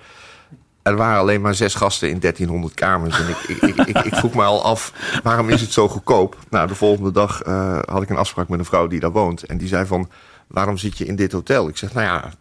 Er 0.87 0.95
waren 0.95 1.19
alleen 1.19 1.41
maar 1.41 1.55
zes 1.55 1.75
gasten 1.75 2.09
in 2.09 2.19
1300 2.19 2.73
kamers. 2.73 3.19
En 3.19 3.29
ik, 3.29 3.37
ik, 3.37 3.87
ik, 3.87 3.97
ik, 4.05 4.15
vroeg 4.15 4.33
me 4.33 4.43
al 4.43 4.63
af, 4.63 4.93
waarom 5.23 5.49
is 5.49 5.61
het 5.61 5.73
zo 5.73 5.87
goedkoop? 5.87 6.37
Nou, 6.49 6.67
de 6.67 6.75
volgende 6.75 7.11
dag 7.11 7.41
eh, 7.41 7.79
had 7.85 8.01
ik 8.01 8.09
een 8.09 8.17
afspraak 8.17 8.47
met 8.47 8.59
een 8.59 8.65
vrouw 8.65 8.87
die 8.87 8.99
daar 8.99 9.11
woont. 9.11 9.43
En 9.43 9.57
die 9.57 9.67
zei 9.67 9.85
van, 9.85 10.09
waarom 10.47 10.77
zit 10.77 10.97
je 10.97 11.05
in 11.05 11.15
dit 11.15 11.31
hotel? 11.31 11.67
Ik 11.67 11.77
zeg, 11.77 11.93
nou 11.93 12.05
ja, 12.05 12.33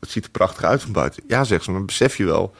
het 0.00 0.10
ziet 0.10 0.24
er 0.24 0.30
prachtig 0.30 0.64
uit 0.64 0.82
van 0.82 0.92
buiten. 0.92 1.22
Ja, 1.26 1.44
zegt 1.44 1.64
ze, 1.64 1.70
maar 1.70 1.84
besef 1.84 2.16
je 2.16 2.24
wel 2.24 2.54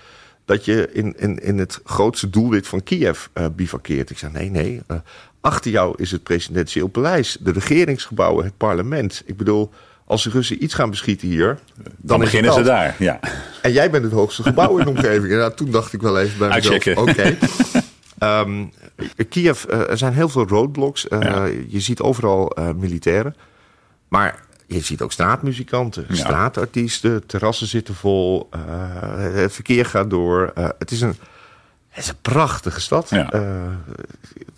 dat 0.44 0.64
je 0.64 0.88
in, 0.92 1.14
in, 1.18 1.38
in 1.38 1.58
het 1.58 1.80
grootste 1.84 2.30
doelwit 2.30 2.68
van 2.68 2.82
Kiev 2.82 3.26
eh 3.32 3.46
bivakkeert? 3.56 4.10
Ik 4.10 4.18
zeg, 4.18 4.32
nee, 4.32 4.50
nee. 4.50 4.82
eh, 4.86 4.96
achter 5.40 5.70
jou 5.70 5.94
is 5.96 6.10
het 6.10 6.22
presidentieel 6.22 6.88
paleis, 6.88 7.36
de 7.40 7.52
regeringsgebouwen, 7.52 8.44
het 8.44 8.56
parlement. 8.56 9.22
Ik 9.26 9.36
bedoel, 9.36 9.70
als 10.12 10.22
de 10.22 10.30
Russen 10.30 10.64
iets 10.64 10.74
gaan 10.74 10.90
beschieten 10.90 11.28
hier... 11.28 11.58
Dan, 11.96 12.20
beginnen 12.20 12.52
ze 12.52 12.62
daar. 12.62 12.94
Ja. 12.98 13.20
En 13.62 13.72
jij 13.72 13.90
bent 13.90 14.04
het 14.04 14.12
hoogste 14.12 14.42
gebouw 14.42 14.78
in 14.78 14.84
de 14.84 14.90
omgeving. 14.90 15.32
En 15.32 15.38
nou, 15.38 15.54
toen 15.54 15.70
dacht 15.70 15.92
ik 15.92 16.02
wel 16.02 16.20
even 16.20 16.38
bij 16.38 16.48
mezelf, 16.48 16.96
oké. 16.96 17.36
Ehm, 18.18 18.64
Kiev, 19.28 19.64
eh, 19.64 19.90
er 19.90 19.98
zijn 19.98 20.12
heel 20.12 20.28
veel 20.28 20.46
roadblocks. 20.48 21.08
Eh, 21.08 21.20
Ja. 21.20 21.44
Je 21.68 21.80
ziet 21.80 22.00
overal 22.00 22.50
eh, 22.50 22.68
militairen. 22.76 23.34
Maar 24.08 24.44
je 24.66 24.80
ziet 24.80 25.02
ook 25.02 25.12
straatmuzikanten, 25.12 26.04
Ja. 26.08 26.14
straatartiesten. 26.14 27.26
Terrassen 27.26 27.66
zitten 27.66 27.94
vol. 27.94 28.48
het 29.18 29.52
verkeer 29.52 29.86
gaat 29.86 30.10
door. 30.10 30.52
Het, 30.78 30.90
is 30.90 31.00
een, 31.00 31.16
het 31.92 32.04
is 32.04 32.10
een 32.10 32.20
prachtige 32.22 32.80
stad. 32.80 33.10
Ja. 33.10 33.30
Eh, 33.30 33.72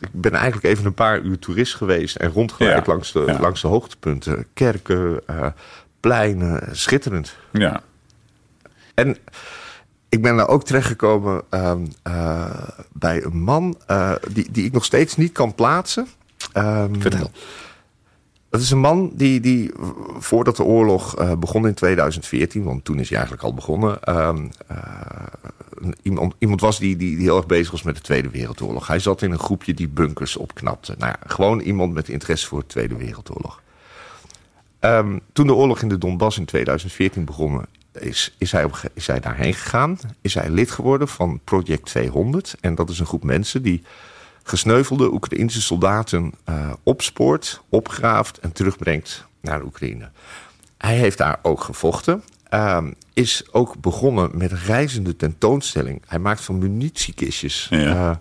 ik 0.01 0.09
ben 0.13 0.33
eigenlijk 0.33 0.65
even 0.65 0.85
een 0.87 0.95
paar 0.95 1.21
uur 1.21 1.39
toerist 1.39 1.75
geweest. 1.75 2.17
En 2.17 2.31
rondgeleid 2.31 2.87
Ja. 2.87 2.93
langs, 2.93 3.13
de, 3.13 3.23
Ja. 3.27 3.41
langs 3.41 3.61
de 3.61 3.67
hoogtepunten. 3.69 4.47
Kerken, 4.55 5.21
eh, 5.27 5.47
pleinen. 6.01 6.77
Schitterend. 6.77 7.37
ja. 7.53 7.83
En 8.95 9.17
ik 10.09 10.23
ben 10.23 10.37
daar 10.37 10.49
ook 10.49 10.65
terechtgekomen 10.65 11.43
ehm, 11.51 11.87
eh, 12.03 12.69
bij 12.93 13.25
een 13.25 13.43
man 13.43 13.79
die, 14.31 14.49
die 14.51 14.65
ik 14.65 14.73
nog 14.73 14.85
steeds 14.85 15.17
niet 15.17 15.33
kan 15.33 15.55
plaatsen. 15.55 16.09
Vertel. 16.99 17.31
Dat 18.55 18.63
is 18.63 18.71
een 18.71 18.81
man 18.81 19.11
die, 19.15 19.41
die 19.41 19.71
voordat 20.19 20.57
de 20.57 20.65
oorlog 20.65 21.17
eh, 21.17 21.33
begon 21.33 21.67
in 21.67 21.75
2014, 21.75 22.65
want 22.65 22.85
toen 22.85 22.99
is 22.99 23.09
hij 23.09 23.19
eigenlijk 23.19 23.47
al 23.47 23.55
begonnen. 23.55 24.03
ehm, 24.03 24.49
eh, 24.67 24.77
iemand, 26.03 26.35
iemand 26.39 26.61
was 26.61 26.79
die, 26.79 26.97
die, 26.97 27.19
heel 27.19 27.37
erg 27.37 27.47
bezig 27.47 27.71
was 27.71 27.83
met 27.83 27.95
de 27.95 28.01
Tweede 28.01 28.31
Wereldoorlog. 28.31 28.87
Hij 28.87 28.99
zat 28.99 29.23
in 29.23 29.31
een 29.31 29.39
groepje 29.39 29.75
die 29.75 29.89
bunkers 29.89 30.37
opknapte. 30.37 30.95
Nou 30.99 31.13
ja, 31.21 31.27
gewoon 31.27 31.61
iemand 31.61 31.93
met 31.93 32.09
interesse 32.09 32.47
voor 32.47 32.61
de 32.61 32.67
Tweede 32.67 32.97
Wereldoorlog. 32.97 33.63
Ehm, 34.79 35.19
toen 35.33 35.47
de 35.47 35.55
oorlog 35.55 35.83
in 35.83 35.89
de 35.89 35.99
Donbass 35.99 36.39
in 36.39 36.45
2014 36.45 37.25
begonnen, 37.25 37.67
is, 37.93 38.35
is, 38.39 38.53
hij 38.53 38.67
is 38.93 39.07
hij 39.07 39.21
daarheen 39.21 39.55
gegaan. 39.55 39.99
Is 40.21 40.35
hij 40.35 40.51
lid 40.51 40.71
geworden 40.71 41.09
van 41.09 41.41
Project 41.45 41.85
200. 41.85 42.57
En 42.61 42.75
dat 42.75 42.91
is 42.91 42.99
een 42.99 43.07
groep 43.07 43.25
mensen 43.25 43.63
die 43.63 43.83
gesneuvelde 44.45 45.13
Oekraïnse 45.13 45.63
soldaten 45.63 46.33
eh, 46.45 46.73
opspoort, 46.83 47.63
opgraaft 47.69 48.39
en 48.39 48.53
terugbrengt 48.53 49.27
naar 49.41 49.63
Oekraïne. 49.63 50.11
Hij 50.79 50.97
heeft 50.97 51.19
daar 51.19 51.39
ook 51.43 51.61
gevochten. 51.61 52.23
Ehm, 52.49 52.93
is 53.13 53.45
ook 53.53 53.81
begonnen 53.81 54.31
met 54.35 54.51
een 54.51 54.59
reizende 54.59 55.17
tentoonstelling. 55.17 56.03
Hij 56.07 56.19
maakt 56.19 56.41
van 56.41 56.59
munitiekistjes. 56.59 57.67
Ja. 57.71 58.11
Eh, 58.11 58.17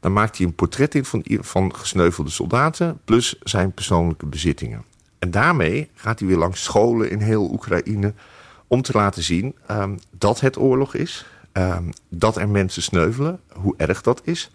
daar 0.00 0.12
maakt 0.12 0.36
hij 0.36 0.46
een 0.46 0.54
portret 0.54 0.94
in 0.94 1.04
van, 1.04 1.24
van 1.40 1.74
gesneuvelde 1.74 2.30
soldaten... 2.30 3.00
plus 3.04 3.36
zijn 3.42 3.72
persoonlijke 3.72 4.26
bezittingen. 4.26 4.84
En 5.18 5.30
daarmee 5.30 5.90
gaat 5.94 6.18
hij 6.18 6.28
weer 6.28 6.36
langs 6.36 6.62
scholen 6.62 7.10
in 7.10 7.20
heel 7.20 7.50
Oekraïne... 7.52 8.14
om 8.66 8.82
te 8.82 8.92
laten 8.92 9.22
zien 9.22 9.56
ehm, 9.66 9.96
dat 10.10 10.40
het 10.40 10.58
oorlog 10.58 10.94
is. 10.94 11.24
ehm, 11.52 11.84
dat 12.08 12.36
er 12.36 12.48
mensen 12.48 12.82
sneuvelen, 12.82 13.40
hoe 13.52 13.74
erg 13.76 14.02
dat 14.02 14.20
is... 14.24 14.50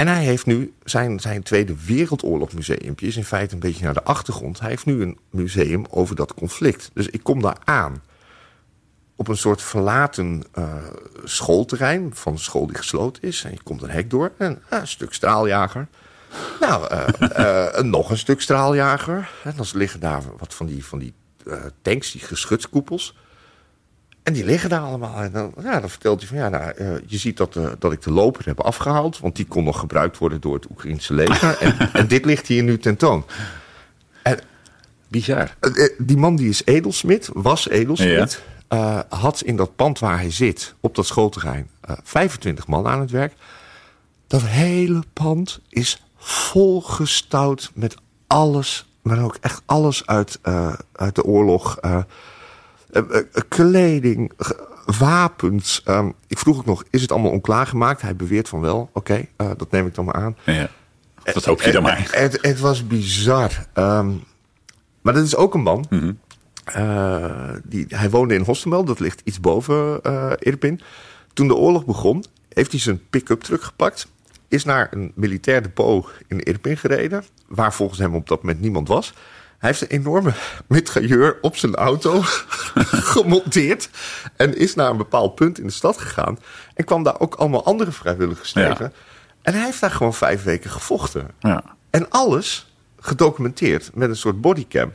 En 0.00 0.08
hij 0.08 0.24
heeft 0.24 0.46
nu 0.46 0.74
zijn, 0.84 1.20
zijn 1.20 1.42
Tweede 1.42 1.74
Wereldoorlog 1.84 2.52
museumpje 2.52 3.06
is 3.06 3.16
in 3.16 3.24
feite 3.24 3.54
een 3.54 3.60
beetje 3.60 3.84
naar 3.84 3.94
de 3.94 4.02
achtergrond. 4.02 4.60
Hij 4.60 4.68
heeft 4.68 4.86
nu 4.86 5.02
een 5.02 5.18
museum 5.30 5.84
over 5.90 6.16
dat 6.16 6.34
conflict. 6.34 6.90
Dus 6.94 7.08
ik 7.08 7.22
kom 7.22 7.42
daar 7.42 7.56
aan 7.64 8.02
op 9.16 9.28
een 9.28 9.36
soort 9.36 9.62
verlaten 9.62 10.42
eh, 10.52 10.74
schoolterrein 11.24 12.14
van 12.14 12.32
een 12.32 12.38
school 12.38 12.66
die 12.66 12.76
gesloten 12.76 13.22
is. 13.22 13.44
En 13.44 13.50
je 13.50 13.62
komt 13.62 13.82
een 13.82 13.90
hek 13.90 14.10
door 14.10 14.32
en 14.38 14.62
ah, 14.68 14.80
een 14.80 14.88
stuk 14.88 15.12
straaljager. 15.12 15.88
Nou, 16.60 16.86
eh, 16.86 17.68
eh, 17.76 17.84
nog 17.84 18.10
een 18.10 18.18
stuk 18.18 18.40
straaljager. 18.40 19.30
En 19.44 19.52
dan 19.56 19.66
liggen 19.72 20.00
daar 20.00 20.22
wat 20.38 20.54
van 20.54 20.66
die, 20.66 20.84
van 20.84 20.98
die 20.98 21.14
eh, 21.46 21.58
tanks, 21.82 22.12
die 22.12 22.20
geschutskoepels. 22.20 23.16
En 24.30 24.36
die 24.36 24.44
liggen 24.44 24.70
daar 24.70 24.80
allemaal. 24.80 25.22
En 25.22 25.32
dan, 25.32 25.52
ja, 25.62 25.80
dan 25.80 25.90
vertelt 25.90 26.18
hij 26.20 26.28
van 26.28 26.38
ja, 26.38 26.48
nou, 26.48 26.70
eh, 26.70 26.88
je 27.06 27.18
ziet 27.18 27.36
dat, 27.36 27.56
eh, 27.56 27.68
dat 27.78 27.92
ik 27.92 28.02
de 28.02 28.10
loper 28.10 28.46
heb 28.46 28.60
afgehaald. 28.60 29.18
Want 29.18 29.36
die 29.36 29.46
kon 29.46 29.64
nog 29.64 29.78
gebruikt 29.78 30.18
worden 30.18 30.40
door 30.40 30.54
het 30.54 30.70
Oekraïnse 30.70 31.14
leger. 31.14 31.58
en, 31.64 31.92
en 31.92 32.06
dit 32.06 32.24
ligt 32.24 32.46
hier 32.46 32.62
nu 32.62 32.78
tentoon. 32.78 33.24
En 34.22 34.38
Bizar. 35.08 35.56
eh, 35.60 35.88
die 35.98 36.16
man 36.16 36.36
die 36.36 36.48
is 36.48 36.62
edelsmid, 36.64 37.30
was 37.32 37.68
edelsmid. 37.68 38.42
eh, 38.68 38.98
had 39.08 39.40
in 39.40 39.56
dat 39.56 39.76
pand 39.76 39.98
waar 39.98 40.18
hij 40.18 40.30
zit, 40.30 40.74
op 40.80 40.94
dat 40.94 41.06
schoolterrein, 41.06 41.68
eh 41.80 41.96
25 42.02 42.66
man 42.66 42.86
aan 42.86 43.00
het 43.00 43.10
werk. 43.10 43.32
Dat 44.26 44.42
hele 44.42 45.02
pand 45.12 45.60
is 45.68 46.02
volgestouwd 46.16 47.70
met 47.74 47.94
alles, 48.26 48.86
maar 49.02 49.22
ook 49.24 49.36
echt 49.40 49.62
alles 49.66 50.06
uit, 50.06 50.38
uh, 50.42 50.72
uit 50.92 51.14
de 51.14 51.24
oorlog. 51.24 51.78
Uh, 52.92 53.02
kleding, 53.48 54.32
wapens. 54.98 55.82
Um, 55.88 56.14
ik 56.26 56.38
vroeg 56.38 56.58
ook 56.58 56.64
nog, 56.64 56.84
is 56.90 57.02
het 57.02 57.12
allemaal 57.12 57.30
onklaargemaakt? 57.30 58.02
Hij 58.02 58.16
beweert 58.16 58.48
van 58.48 58.60
wel. 58.60 58.90
Oké, 58.92 59.26
okay, 59.36 59.54
dat 59.56 59.70
neem 59.70 59.86
ik 59.86 59.94
dan 59.94 60.04
maar 60.04 60.14
aan. 60.14 60.36
Ja, 60.44 60.68
dat 61.24 61.44
hoop 61.44 61.62
je 61.62 61.72
dan 61.72 61.82
maar. 61.82 62.08
Het, 62.10 62.38
het, 62.40 62.60
was 62.60 62.86
bizar. 62.86 63.66
Um, 63.74 64.24
maar 65.00 65.14
dat 65.14 65.24
is 65.24 65.36
ook 65.36 65.54
een 65.54 65.62
man. 65.62 65.86
Mm 65.90 65.98
-hmm. 65.98 66.18
die, 67.64 67.86
hij 67.88 68.10
woonde 68.10 68.34
in 68.34 68.42
Hostemel, 68.44 68.84
dat 68.84 69.00
ligt 69.00 69.20
iets 69.24 69.40
boven 69.40 70.00
Irpin. 70.38 70.80
Toen 71.32 71.48
de 71.48 71.54
oorlog 71.54 71.84
begon, 71.84 72.24
heeft 72.48 72.70
hij 72.70 72.80
zijn 72.80 73.00
pick-up 73.10 73.42
truck 73.42 73.62
gepakt 73.62 74.08
is 74.50 74.64
naar 74.64 74.88
een 74.90 75.12
militair 75.14 75.62
depot 75.62 76.10
in 76.26 76.40
Irpin 76.40 76.76
gereden, 76.76 77.24
waar 77.46 77.72
volgens 77.72 77.98
hem 77.98 78.14
op 78.14 78.28
dat 78.28 78.42
moment 78.42 78.60
niemand 78.60 78.88
was. 78.88 79.14
Hij 79.60 79.70
heeft 79.70 79.80
een 79.80 79.98
enorme 79.98 80.32
mitrailleur 80.66 81.38
op 81.40 81.56
zijn 81.56 81.74
auto 81.74 82.20
gemonteerd 83.12 83.90
en 84.36 84.56
is 84.56 84.74
naar 84.74 84.90
een 84.90 84.96
bepaald 84.96 85.34
punt 85.34 85.58
in 85.58 85.66
de 85.66 85.72
stad 85.72 85.98
gegaan 85.98 86.38
en 86.74 86.84
kwam 86.84 87.02
daar 87.02 87.20
ook 87.20 87.34
allemaal 87.34 87.64
andere 87.64 87.92
vrijwilligers 87.92 88.52
tegen. 88.52 88.84
Ja. 88.84 88.92
En 89.42 89.54
hij 89.54 89.64
heeft 89.64 89.80
daar 89.80 89.90
gewoon 89.90 90.14
vijf 90.14 90.42
weken 90.42 90.70
gevochten. 90.70 91.28
Ja. 91.38 91.62
En 91.90 92.10
alles 92.10 92.72
gedocumenteerd 92.98 93.90
met 93.94 94.08
een 94.08 94.16
soort 94.16 94.40
bodycam. 94.40 94.92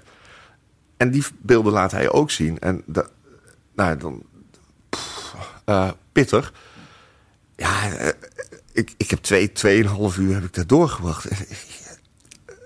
En 0.98 1.12
die 1.12 1.24
beelden 1.38 1.74
laat 1.74 1.92
hij 1.92 2.10
ook 2.10 2.32
zien. 2.32 2.60
En 2.60 2.84
de, 2.86 3.06
nou, 3.76 3.98
dan. 3.98 4.24
Pff, 4.90 5.36
uh, 5.66 5.90
pittig. 6.12 6.54
Ja, 7.56 7.90
ik, 8.72 8.94
ik 8.98 9.10
heb 9.10 9.20
twee, 9.20 9.52
tweeënhalf 9.52 10.18
uur 10.18 10.34
heb 10.34 10.44
ik 10.44 10.54
daar 10.54 10.68
doorgewacht. 10.68 11.26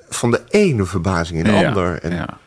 Van 0.10 0.32
de 0.32 0.42
ene 0.50 0.86
verbazing 0.86 1.40
in 1.40 1.46
de 1.46 1.52
ja, 1.52 1.68
ander. 1.68 2.02
En, 2.02 2.16
ja. 2.16 2.38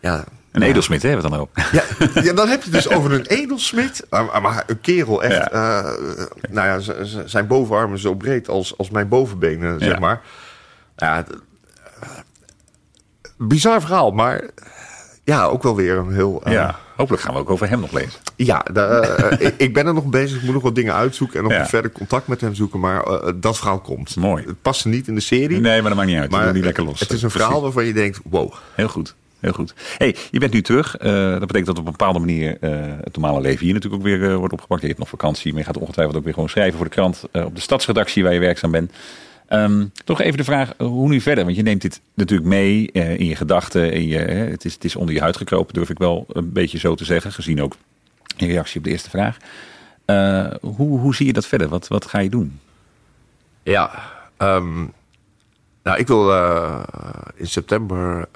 ja 0.00 0.24
een 0.52 0.62
edelsmid 0.62 1.02
hebben 1.02 1.22
we 1.22 1.30
dan 1.30 1.38
ook. 1.38 1.50
Ja, 1.72 1.82
ja, 2.22 2.32
dan 2.32 2.48
heb 2.48 2.62
je 2.62 2.70
dus 2.70 2.88
over 2.88 3.12
een 3.12 3.26
edelsmid. 3.26 4.06
Maar, 4.10 4.64
een 4.66 4.80
kerel 4.80 5.22
echt... 5.22 5.52
Uh, 5.52 5.90
nou 6.50 6.82
ja, 6.82 7.04
zijn 7.26 7.46
bovenarmen 7.46 7.98
zo 7.98 8.14
breed 8.14 8.48
als, 8.48 8.78
als 8.78 8.90
mijn 8.90 9.08
bovenbenen, 9.08 9.80
zeg 9.80 9.98
maar. 9.98 10.22
Ja, 10.96 11.24
bizar 13.36 13.80
verhaal, 13.80 14.10
maar 14.10 14.50
ja, 15.24 15.44
ook 15.44 15.62
wel 15.62 15.76
weer 15.76 15.96
een 15.96 16.12
heel... 16.12 16.42
Uh, 16.46 16.52
ja, 16.52 16.78
hopelijk 16.96 17.22
gaan 17.22 17.34
we 17.34 17.40
ook 17.40 17.50
over 17.50 17.68
hem 17.68 17.80
nog 17.80 17.92
lezen. 17.92 18.20
Ja, 18.36 18.64
de, 18.72 19.16
uh, 19.40 19.48
ik 19.56 19.74
ben 19.74 19.86
er 19.86 19.94
nog 19.94 20.04
bezig. 20.04 20.36
Ik 20.36 20.42
moet 20.42 20.54
nog 20.54 20.62
wat 20.62 20.74
dingen 20.74 20.94
uitzoeken 20.94 21.36
en 21.36 21.42
nog 21.42 21.52
ja. 21.52 21.66
verder 21.66 21.92
contact 21.92 22.26
met 22.26 22.40
hem 22.40 22.54
zoeken. 22.54 22.80
Maar 22.80 23.04
dat 23.40 23.56
verhaal 23.56 23.80
komt. 23.80 24.16
Mooi. 24.16 24.44
Het 24.46 24.62
past 24.62 24.84
niet 24.84 25.08
in 25.08 25.14
de 25.14 25.20
serie. 25.20 25.60
Nee, 25.60 25.80
maar 25.80 25.90
dat 25.90 25.98
maakt 25.98 26.10
niet 26.10 26.18
uit. 26.18 26.30
Maar 26.30 26.52
niet 26.52 26.64
lekker 26.64 26.84
los. 26.84 27.00
Het 27.00 27.10
is 27.10 27.22
een 27.22 27.30
verhaal 27.30 27.48
Precies. 27.48 27.64
waarvan 27.64 27.84
je 27.84 27.92
denkt, 27.92 28.20
wow. 28.24 28.52
Heel 28.74 28.88
goed. 28.88 29.14
Heel 29.44 29.52
goed. 29.52 29.74
Hey, 29.98 30.16
je 30.30 30.38
bent 30.38 30.52
nu 30.52 30.62
terug. 30.62 30.96
Uh, 31.00 31.30
dat 31.30 31.40
betekent 31.40 31.66
dat 31.66 31.78
op 31.78 31.84
een 31.84 31.90
bepaalde 31.90 32.18
manier 32.18 32.56
uh, 32.60 32.70
het 33.00 33.16
normale 33.16 33.40
leven 33.40 33.64
hier 33.64 33.74
natuurlijk 33.74 34.02
ook 34.02 34.08
weer 34.08 34.18
uh, 34.18 34.36
wordt 34.36 34.52
opgepakt. 34.52 34.80
Je 34.80 34.86
hebt 34.86 34.98
nog 34.98 35.08
vakantie, 35.08 35.50
maar 35.50 35.60
je 35.60 35.66
gaat 35.66 35.78
ongetwijfeld 35.78 36.16
ook 36.16 36.24
weer 36.24 36.32
gewoon 36.32 36.48
schrijven 36.48 36.76
voor 36.76 36.84
de 36.84 36.90
krant 36.92 37.22
op 37.32 37.54
de 37.54 37.60
stadsredactie 37.60 38.22
waar 38.22 38.32
je 38.32 38.38
werkzaam 38.38 38.70
bent. 38.70 38.92
Um, 39.48 39.92
toch 40.04 40.20
even 40.20 40.38
de 40.38 40.44
vraag, 40.44 40.72
hoe 40.78 41.08
nu 41.08 41.20
verder? 41.20 41.44
Want 41.44 41.56
je 41.56 41.62
neemt 41.62 41.82
dit 41.82 42.00
natuurlijk 42.14 42.48
mee 42.48 42.90
uh, 42.92 43.18
in 43.18 43.26
je 43.26 43.36
gedachten. 43.36 43.92
In 43.92 44.06
je, 44.06 44.18
het, 44.18 44.64
is, 44.64 44.74
het 44.74 44.84
is 44.84 44.96
onder 44.96 45.14
je 45.14 45.20
huid 45.20 45.36
gekropen, 45.36 45.74
durf 45.74 45.90
ik 45.90 45.98
wel 45.98 46.26
een 46.28 46.52
beetje 46.52 46.78
zo 46.78 46.94
te 46.94 47.04
zeggen. 47.04 47.32
Gezien 47.32 47.62
ook 47.62 47.76
in 48.36 48.48
reactie 48.48 48.78
op 48.78 48.84
de 48.84 48.90
eerste 48.90 49.10
vraag. 49.10 49.36
Uh, 50.06 50.50
hoe, 50.60 50.98
hoe 50.98 51.14
zie 51.14 51.26
je 51.26 51.32
dat 51.32 51.46
verder? 51.46 51.68
Wat, 51.68 51.88
wat 51.88 52.06
ga 52.06 52.18
je 52.18 52.30
doen? 52.30 52.60
Ja, 53.62 54.12
um, 54.38 54.92
nou, 55.82 55.98
ik 55.98 56.06
wil 56.06 56.30
in 57.34 57.46
september 57.46 58.28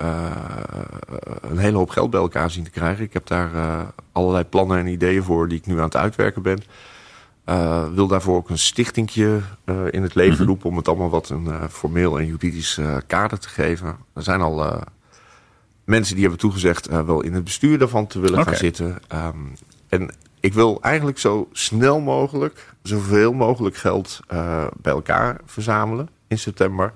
een 1.41 1.59
hele 1.59 1.77
hoop 1.77 1.91
geld 1.91 2.11
bij 2.11 2.21
elkaar 2.21 2.51
zien 2.51 2.65
te 2.65 2.71
krijgen. 2.71 3.05
Ik 3.05 3.13
heb 3.13 3.27
daar 3.27 3.51
allerlei 4.13 4.45
plannen 4.45 4.79
en 4.79 4.87
ideeën 4.87 5.23
voor 5.23 5.49
die 5.49 5.59
ik 5.59 5.67
nu 5.67 5.77
aan 5.77 5.85
het 5.85 5.97
uitwerken 5.97 6.43
ben. 6.43 6.63
Uh, 7.49 7.89
wil 7.95 8.07
daarvoor 8.07 8.37
ook 8.37 8.51
een 8.51 8.59
stichtingje 8.59 9.41
uh, 9.65 9.77
in 9.91 10.03
het 10.03 10.15
leven 10.15 10.33
mm 10.33 10.39
-hmm. 10.39 10.47
roepen... 10.47 10.71
om 10.71 10.77
het 10.77 10.89
allemaal 10.89 11.11
wat 11.11 11.29
een 11.29 11.45
uh, 11.45 11.65
formeel 11.71 12.19
en 12.19 12.27
juridisch 12.27 12.81
kader 13.07 13.39
te 13.39 13.49
geven. 13.49 13.97
Er 14.13 14.23
zijn 14.23 14.41
al 14.41 14.83
mensen 15.85 16.13
die 16.15 16.23
hebben 16.23 16.41
toegezegd... 16.41 16.87
wel 16.87 17.23
in 17.23 17.35
het 17.35 17.45
bestuur 17.45 17.79
daarvan 17.79 18.07
te 18.07 18.21
willen 18.21 18.39
okay. 18.39 18.53
gaan 18.53 18.63
zitten. 18.63 18.99
Um, 19.15 19.53
en 19.89 20.11
ik 20.41 20.55
wil 20.55 20.79
eigenlijk 20.83 21.19
zo 21.19 21.49
snel 21.53 22.01
mogelijk... 22.01 22.75
zoveel 22.83 23.33
mogelijk 23.33 23.77
geld 23.77 24.21
bij 24.77 24.93
elkaar 24.93 25.41
verzamelen 25.45 26.09
in 26.27 26.39
september... 26.39 26.93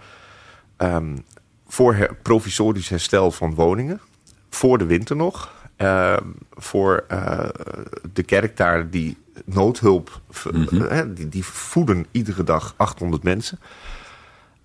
Um, 0.78 1.24
voor 1.72 1.94
her 1.94 2.14
provisorisch 2.22 2.88
herstel 2.88 3.30
van 3.30 3.54
woningen. 3.54 4.00
Voor 4.50 4.78
de 4.78 4.84
winter 4.84 5.16
nog. 5.16 5.52
Voor 6.50 7.04
de 8.12 8.22
kerk 8.22 8.56
daar 8.56 8.90
die 8.90 9.16
noodhulp, 9.44 10.20
mm 10.52 10.66
-hmm. 10.68 11.14
die, 11.14 11.28
die, 11.28 11.44
voeden 11.44 12.06
iedere 12.10 12.44
dag 12.44 12.74
800 12.76 13.22
mensen. 13.22 13.58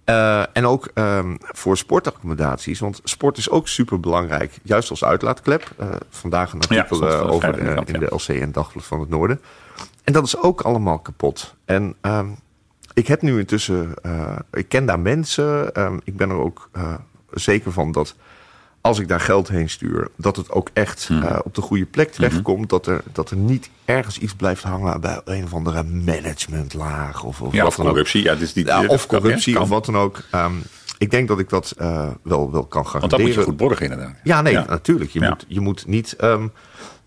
Uh, 0.10 0.44
en 0.54 0.66
ook 0.66 0.90
um, 0.94 1.38
voor 1.40 1.78
sportaccommodaties. 1.78 2.80
Want 2.80 3.02
sport 3.04 3.38
is 3.38 3.50
ook 3.50 3.68
super 3.68 4.00
belangrijk. 4.00 4.60
Juist 4.64 4.90
als 4.90 5.04
uitlaatklep. 5.04 5.74
Uh, 5.80 5.88
vandaag 6.10 6.54
een 6.54 6.60
artikel 6.60 7.08
ja, 7.08 7.20
over 7.20 7.60
in, 7.90 8.00
de 8.00 8.16
LC 8.16 8.28
en 8.28 8.52
Dagblad 8.52 8.86
van 8.86 9.00
het 9.00 9.10
Noorden. 9.10 9.42
En 10.04 10.14
dat 10.14 10.26
is 10.26 10.38
ook 10.38 10.62
allemaal 10.62 11.00
kapot. 11.00 11.56
En 11.66 11.96
um, 12.02 12.36
ik 12.94 13.08
heb 13.08 13.22
nu 13.22 13.40
intussen... 13.40 13.94
ik 14.52 14.70
ken 14.70 14.86
daar 14.86 15.00
mensen. 15.00 15.82
Um, 15.82 16.00
ik 16.04 16.18
ben 16.18 16.30
er 16.30 16.38
ook 16.38 16.70
zeker 17.32 17.72
van 17.72 17.92
dat 17.92 18.16
als 18.88 19.00
ik 19.00 19.08
daar 19.08 19.20
geld 19.20 19.48
heen 19.48 19.70
stuur, 19.70 20.08
dat 20.16 20.36
het 20.36 20.52
ook 20.52 20.70
echt 20.74 21.10
mm. 21.10 21.22
uh, 21.24 21.40
op 21.44 21.56
de 21.56 21.62
goede 21.62 21.86
plek 21.86 22.12
terechtkomt. 22.12 22.46
Mm-hmm. 22.46 22.68
dat, 22.68 22.88
er, 22.88 23.02
dat 23.12 23.30
er 23.30 23.38
niet 23.38 23.70
ergens 23.86 24.18
iets 24.18 24.34
blijft 24.34 24.64
hangen 24.64 25.02
bij 25.02 25.22
een 25.26 25.44
of 25.44 25.54
andere 25.54 25.84
managementlaag. 25.84 27.24
Of, 27.24 27.42
of, 27.42 27.54
ja, 27.54 27.64
wat 27.64 27.78
of 27.78 27.86
corruptie. 27.86 28.24
Ja, 28.24 28.36
dus 28.36 28.54
die, 28.54 28.66
ja, 28.66 28.86
of 28.86 29.08
corruptie 29.08 29.54
ja, 29.54 29.60
of 29.60 29.70
wat 29.70 29.86
dan 29.86 29.98
ook. 29.98 30.24
Um, 30.36 30.64
ik 30.98 31.12
denk 31.12 31.28
dat 31.28 31.40
ik 31.40 31.50
dat 31.50 31.76
uh, 31.82 32.08
wel, 32.22 32.52
wel 32.52 32.66
kan 32.66 32.86
garanderen. 32.86 33.00
Want 33.00 33.12
dat 33.12 33.20
moet 33.20 33.34
je 33.34 33.42
goed 33.42 33.58
borgen 33.58 33.92
inderdaad. 33.92 34.16
Ja, 34.24 34.42
nee, 34.42 34.54
natuurlijk. 34.54 35.12
Je, 35.12 35.20
moet, 35.20 35.46
je 35.48 35.60
moet 35.60 35.88
niet 35.88 36.16
um, 36.22 36.52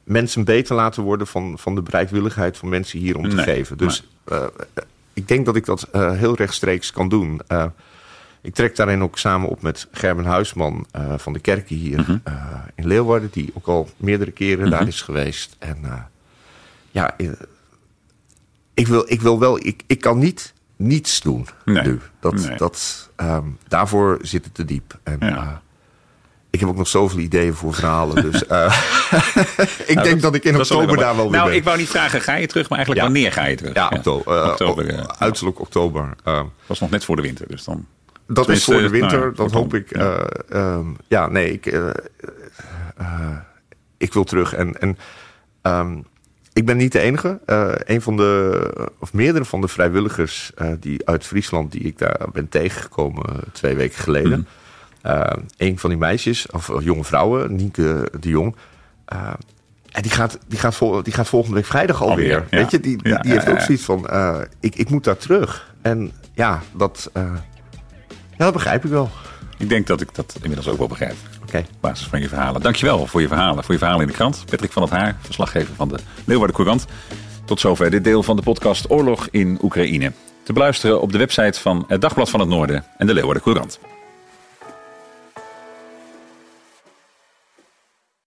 mensen 0.05 0.45
beter 0.45 0.75
laten 0.75 1.03
worden 1.03 1.27
van, 1.27 1.59
van 1.59 1.75
de 1.75 1.83
bereidwilligheid 1.83 2.57
van 2.57 2.69
mensen 2.69 2.99
hier 2.99 3.17
om 3.17 3.29
te 3.29 3.37
nee, 3.37 3.45
geven. 3.45 3.79
Dus 3.79 4.09
uh, 4.33 4.45
ik 5.13 5.29
denk 5.29 5.47
dat 5.47 5.57
ik 5.57 5.65
dat 5.65 5.89
heel 5.93 6.35
rechtstreeks 6.35 6.93
kan 6.93 7.09
doen. 7.09 7.41
Ik 8.43 8.55
trek 8.55 8.77
daarin 8.77 9.03
ook 9.03 9.19
samen 9.19 9.49
op 9.49 9.63
met 9.63 9.89
Gerben 9.93 10.25
Huisman 10.25 10.87
uh, 10.97 11.15
van 11.17 11.33
de 11.33 11.39
kerken 11.39 11.77
hier 11.77 11.99
uh 11.99 12.07
-huh. 12.07 12.17
uh, 12.29 12.35
in 12.75 12.87
Leeuwarden, 12.87 13.29
die 13.33 13.51
ook 13.55 13.67
al 13.67 13.89
meerdere 13.97 14.31
keren 14.31 14.63
-huh. 14.63 14.71
daar 14.71 14.89
is 14.89 15.03
geweest. 15.03 15.57
En 15.59 16.09
ja, 16.91 17.17
ik 18.75 18.87
wil, 18.87 19.05
ik 19.07 19.21
wil 19.21 19.39
wel, 19.39 19.67
ik, 19.67 19.83
ik 19.87 20.01
kan 20.01 20.19
niet 20.19 20.55
niets 20.81 21.21
doen 21.21 21.47
nee. 21.65 21.83
nu. 21.83 22.01
Dat, 22.21 22.35
nee. 22.35 22.57
dat, 22.57 23.09
um, 23.17 23.59
daarvoor 23.69 24.19
zit 24.23 24.45
het 24.45 24.55
te 24.55 24.65
diep. 24.65 24.99
En, 25.03 25.17
ja. 25.21 25.63
ik 26.51 26.61
heb 26.61 26.69
ook 26.69 26.77
nog 26.77 26.89
zoveel 26.89 27.19
ideeën 27.19 27.55
voor 27.55 27.75
verhalen. 27.75 28.23
Dus 28.31 28.43
ik 28.43 28.49
nou, 28.49 28.75
denk 29.87 30.05
dat, 30.05 30.21
dat, 30.21 30.35
ik 30.35 30.45
in 30.45 30.57
oktober 30.57 30.97
daar 30.97 31.17
wel 31.17 31.25
weer 31.25 31.39
Nou, 31.39 31.49
ben. 31.49 31.57
ik 31.57 31.65
wou 31.65 31.79
niet 31.79 31.89
vragen, 31.89 32.21
ga 32.21 32.35
je 32.35 32.47
terug? 32.47 32.69
Maar 32.69 32.79
eigenlijk 32.79 33.07
ja. 33.07 33.13
wanneer 33.13 33.33
ga 33.33 33.47
je 33.47 33.57
terug? 33.57 33.75
Ja, 33.75 33.89
oktober. 33.89 34.51
oktober 34.51 34.93
uh, 34.93 35.05
uiterlijk 35.19 35.61
oktober. 35.61 36.03
Uh, 36.03 36.35
dat 36.35 36.47
was 36.67 36.81
nog 36.81 36.91
net 36.91 37.05
voor 37.05 37.17
de 37.17 37.23
winter, 37.23 37.49
dus 37.49 37.65
dan... 37.65 37.87
Dat 38.33 38.49
is 38.49 38.65
voor 38.65 38.81
de 38.81 38.89
winter, 38.89 39.19
nou, 39.19 39.35
dat 39.35 39.53
hoop 39.53 39.75
ik. 39.75 39.97
Ja, 39.97 40.29
uh, 40.53 40.75
um, 40.75 40.97
ja 41.09 41.29
nee, 41.29 41.53
ik, 41.53 41.67
uh, 41.67 41.91
uh, 43.01 43.37
ik 43.97 44.13
wil 44.13 44.25
terug. 44.25 44.55
En, 44.55 44.81
en 44.81 44.99
um, 45.63 46.05
ik 46.53 46.67
ben 46.67 46.77
niet 46.77 46.93
de 46.93 47.01
enige. 47.01 47.41
een 47.85 48.03
van 48.03 48.17
de, 48.17 48.91
of 48.99 49.13
meerdere 49.13 49.45
van 49.45 49.61
de 49.61 49.69
vrijwilligers 49.69 50.53
die 50.81 51.09
uit 51.09 51.25
Friesland, 51.25 51.73
die 51.73 51.83
ik 51.83 51.99
daar 51.99 52.27
ben 52.33 52.49
tegengekomen 52.49 53.25
twee 53.53 53.77
weken 53.77 53.99
geleden. 53.99 54.47
Mm. 55.03 55.45
een 55.57 55.79
van 55.79 55.91
die 55.91 55.99
meisjes, 55.99 56.47
of 56.51 56.71
jonge 56.83 57.05
vrouwen, 57.05 57.55
Nienke 57.57 58.13
de 58.21 58.29
Jong. 58.29 58.57
En 59.91 60.03
die 60.03 60.11
gaat, 60.11 60.39
die, 60.49 60.59
gaat 60.59 60.75
vol, 60.75 61.03
die 61.03 61.13
gaat 61.13 61.29
volgende 61.29 61.57
week 61.57 61.67
vrijdag 61.67 62.03
alweer. 62.03 62.35
alweer 62.35 62.47
ja. 62.51 62.57
Weet 62.57 62.71
je, 62.71 62.81
die, 62.81 63.03
die, 63.03 63.13
ja, 63.13 63.21
heeft 63.23 63.49
ook 63.49 63.61
zoiets 63.61 63.85
van: 63.85 64.11
ik, 64.61 64.75
ik 64.75 64.91
moet 64.91 65.05
daar 65.05 65.17
terug. 65.17 65.75
En 65.83 66.13
ja, 66.35 66.63
dat. 66.77 67.11
Dat 68.45 68.53
begrijp 68.53 68.85
ik 68.85 68.91
wel. 68.91 69.11
Ik 69.59 69.69
denk 69.69 69.87
dat 69.87 70.01
ik 70.01 70.15
dat 70.15 70.35
inmiddels 70.35 70.69
ook 70.69 70.79
wel 70.79 70.89
begrijp. 70.89 71.15
Oké. 71.37 71.47
Okay. 71.47 71.61
Op 71.61 71.81
basis 71.81 72.07
van 72.07 72.21
je 72.21 72.29
verhalen. 72.29 72.61
Dankjewel 72.61 73.07
voor 73.07 73.21
je 73.21 73.29
verhalen. 73.29 73.65
Voor 73.65 73.73
je 73.73 73.79
verhalen 73.79 74.03
in 74.03 74.09
de 74.09 74.15
krant. 74.15 74.45
Patrick 74.51 74.73
van 74.73 74.83
het 74.83 74.91
Haar, 74.91 75.17
verslaggever 75.21 75.75
van 75.75 75.89
de 75.89 75.99
Leeuwarden 76.25 76.57
Courant. 76.57 76.87
Tot 77.45 77.61
zover 77.61 77.91
dit 77.91 78.05
deel 78.05 78.23
van 78.23 78.37
de 78.37 78.43
podcast 78.43 78.91
Oorlog 78.91 79.29
in 79.31 79.59
Oekraïne. 79.63 80.13
Te 80.43 80.53
beluisteren 80.53 81.01
op 81.01 81.13
de 81.13 81.19
website 81.19 81.61
van 81.61 81.85
het 81.89 82.01
Dagblad 82.01 82.31
van 82.31 82.41
het 82.41 82.49
Noorden 82.49 82.85
en 82.97 83.07
de 83.07 83.15
Leeuwarden 83.15 83.43
Courant. 83.43 83.79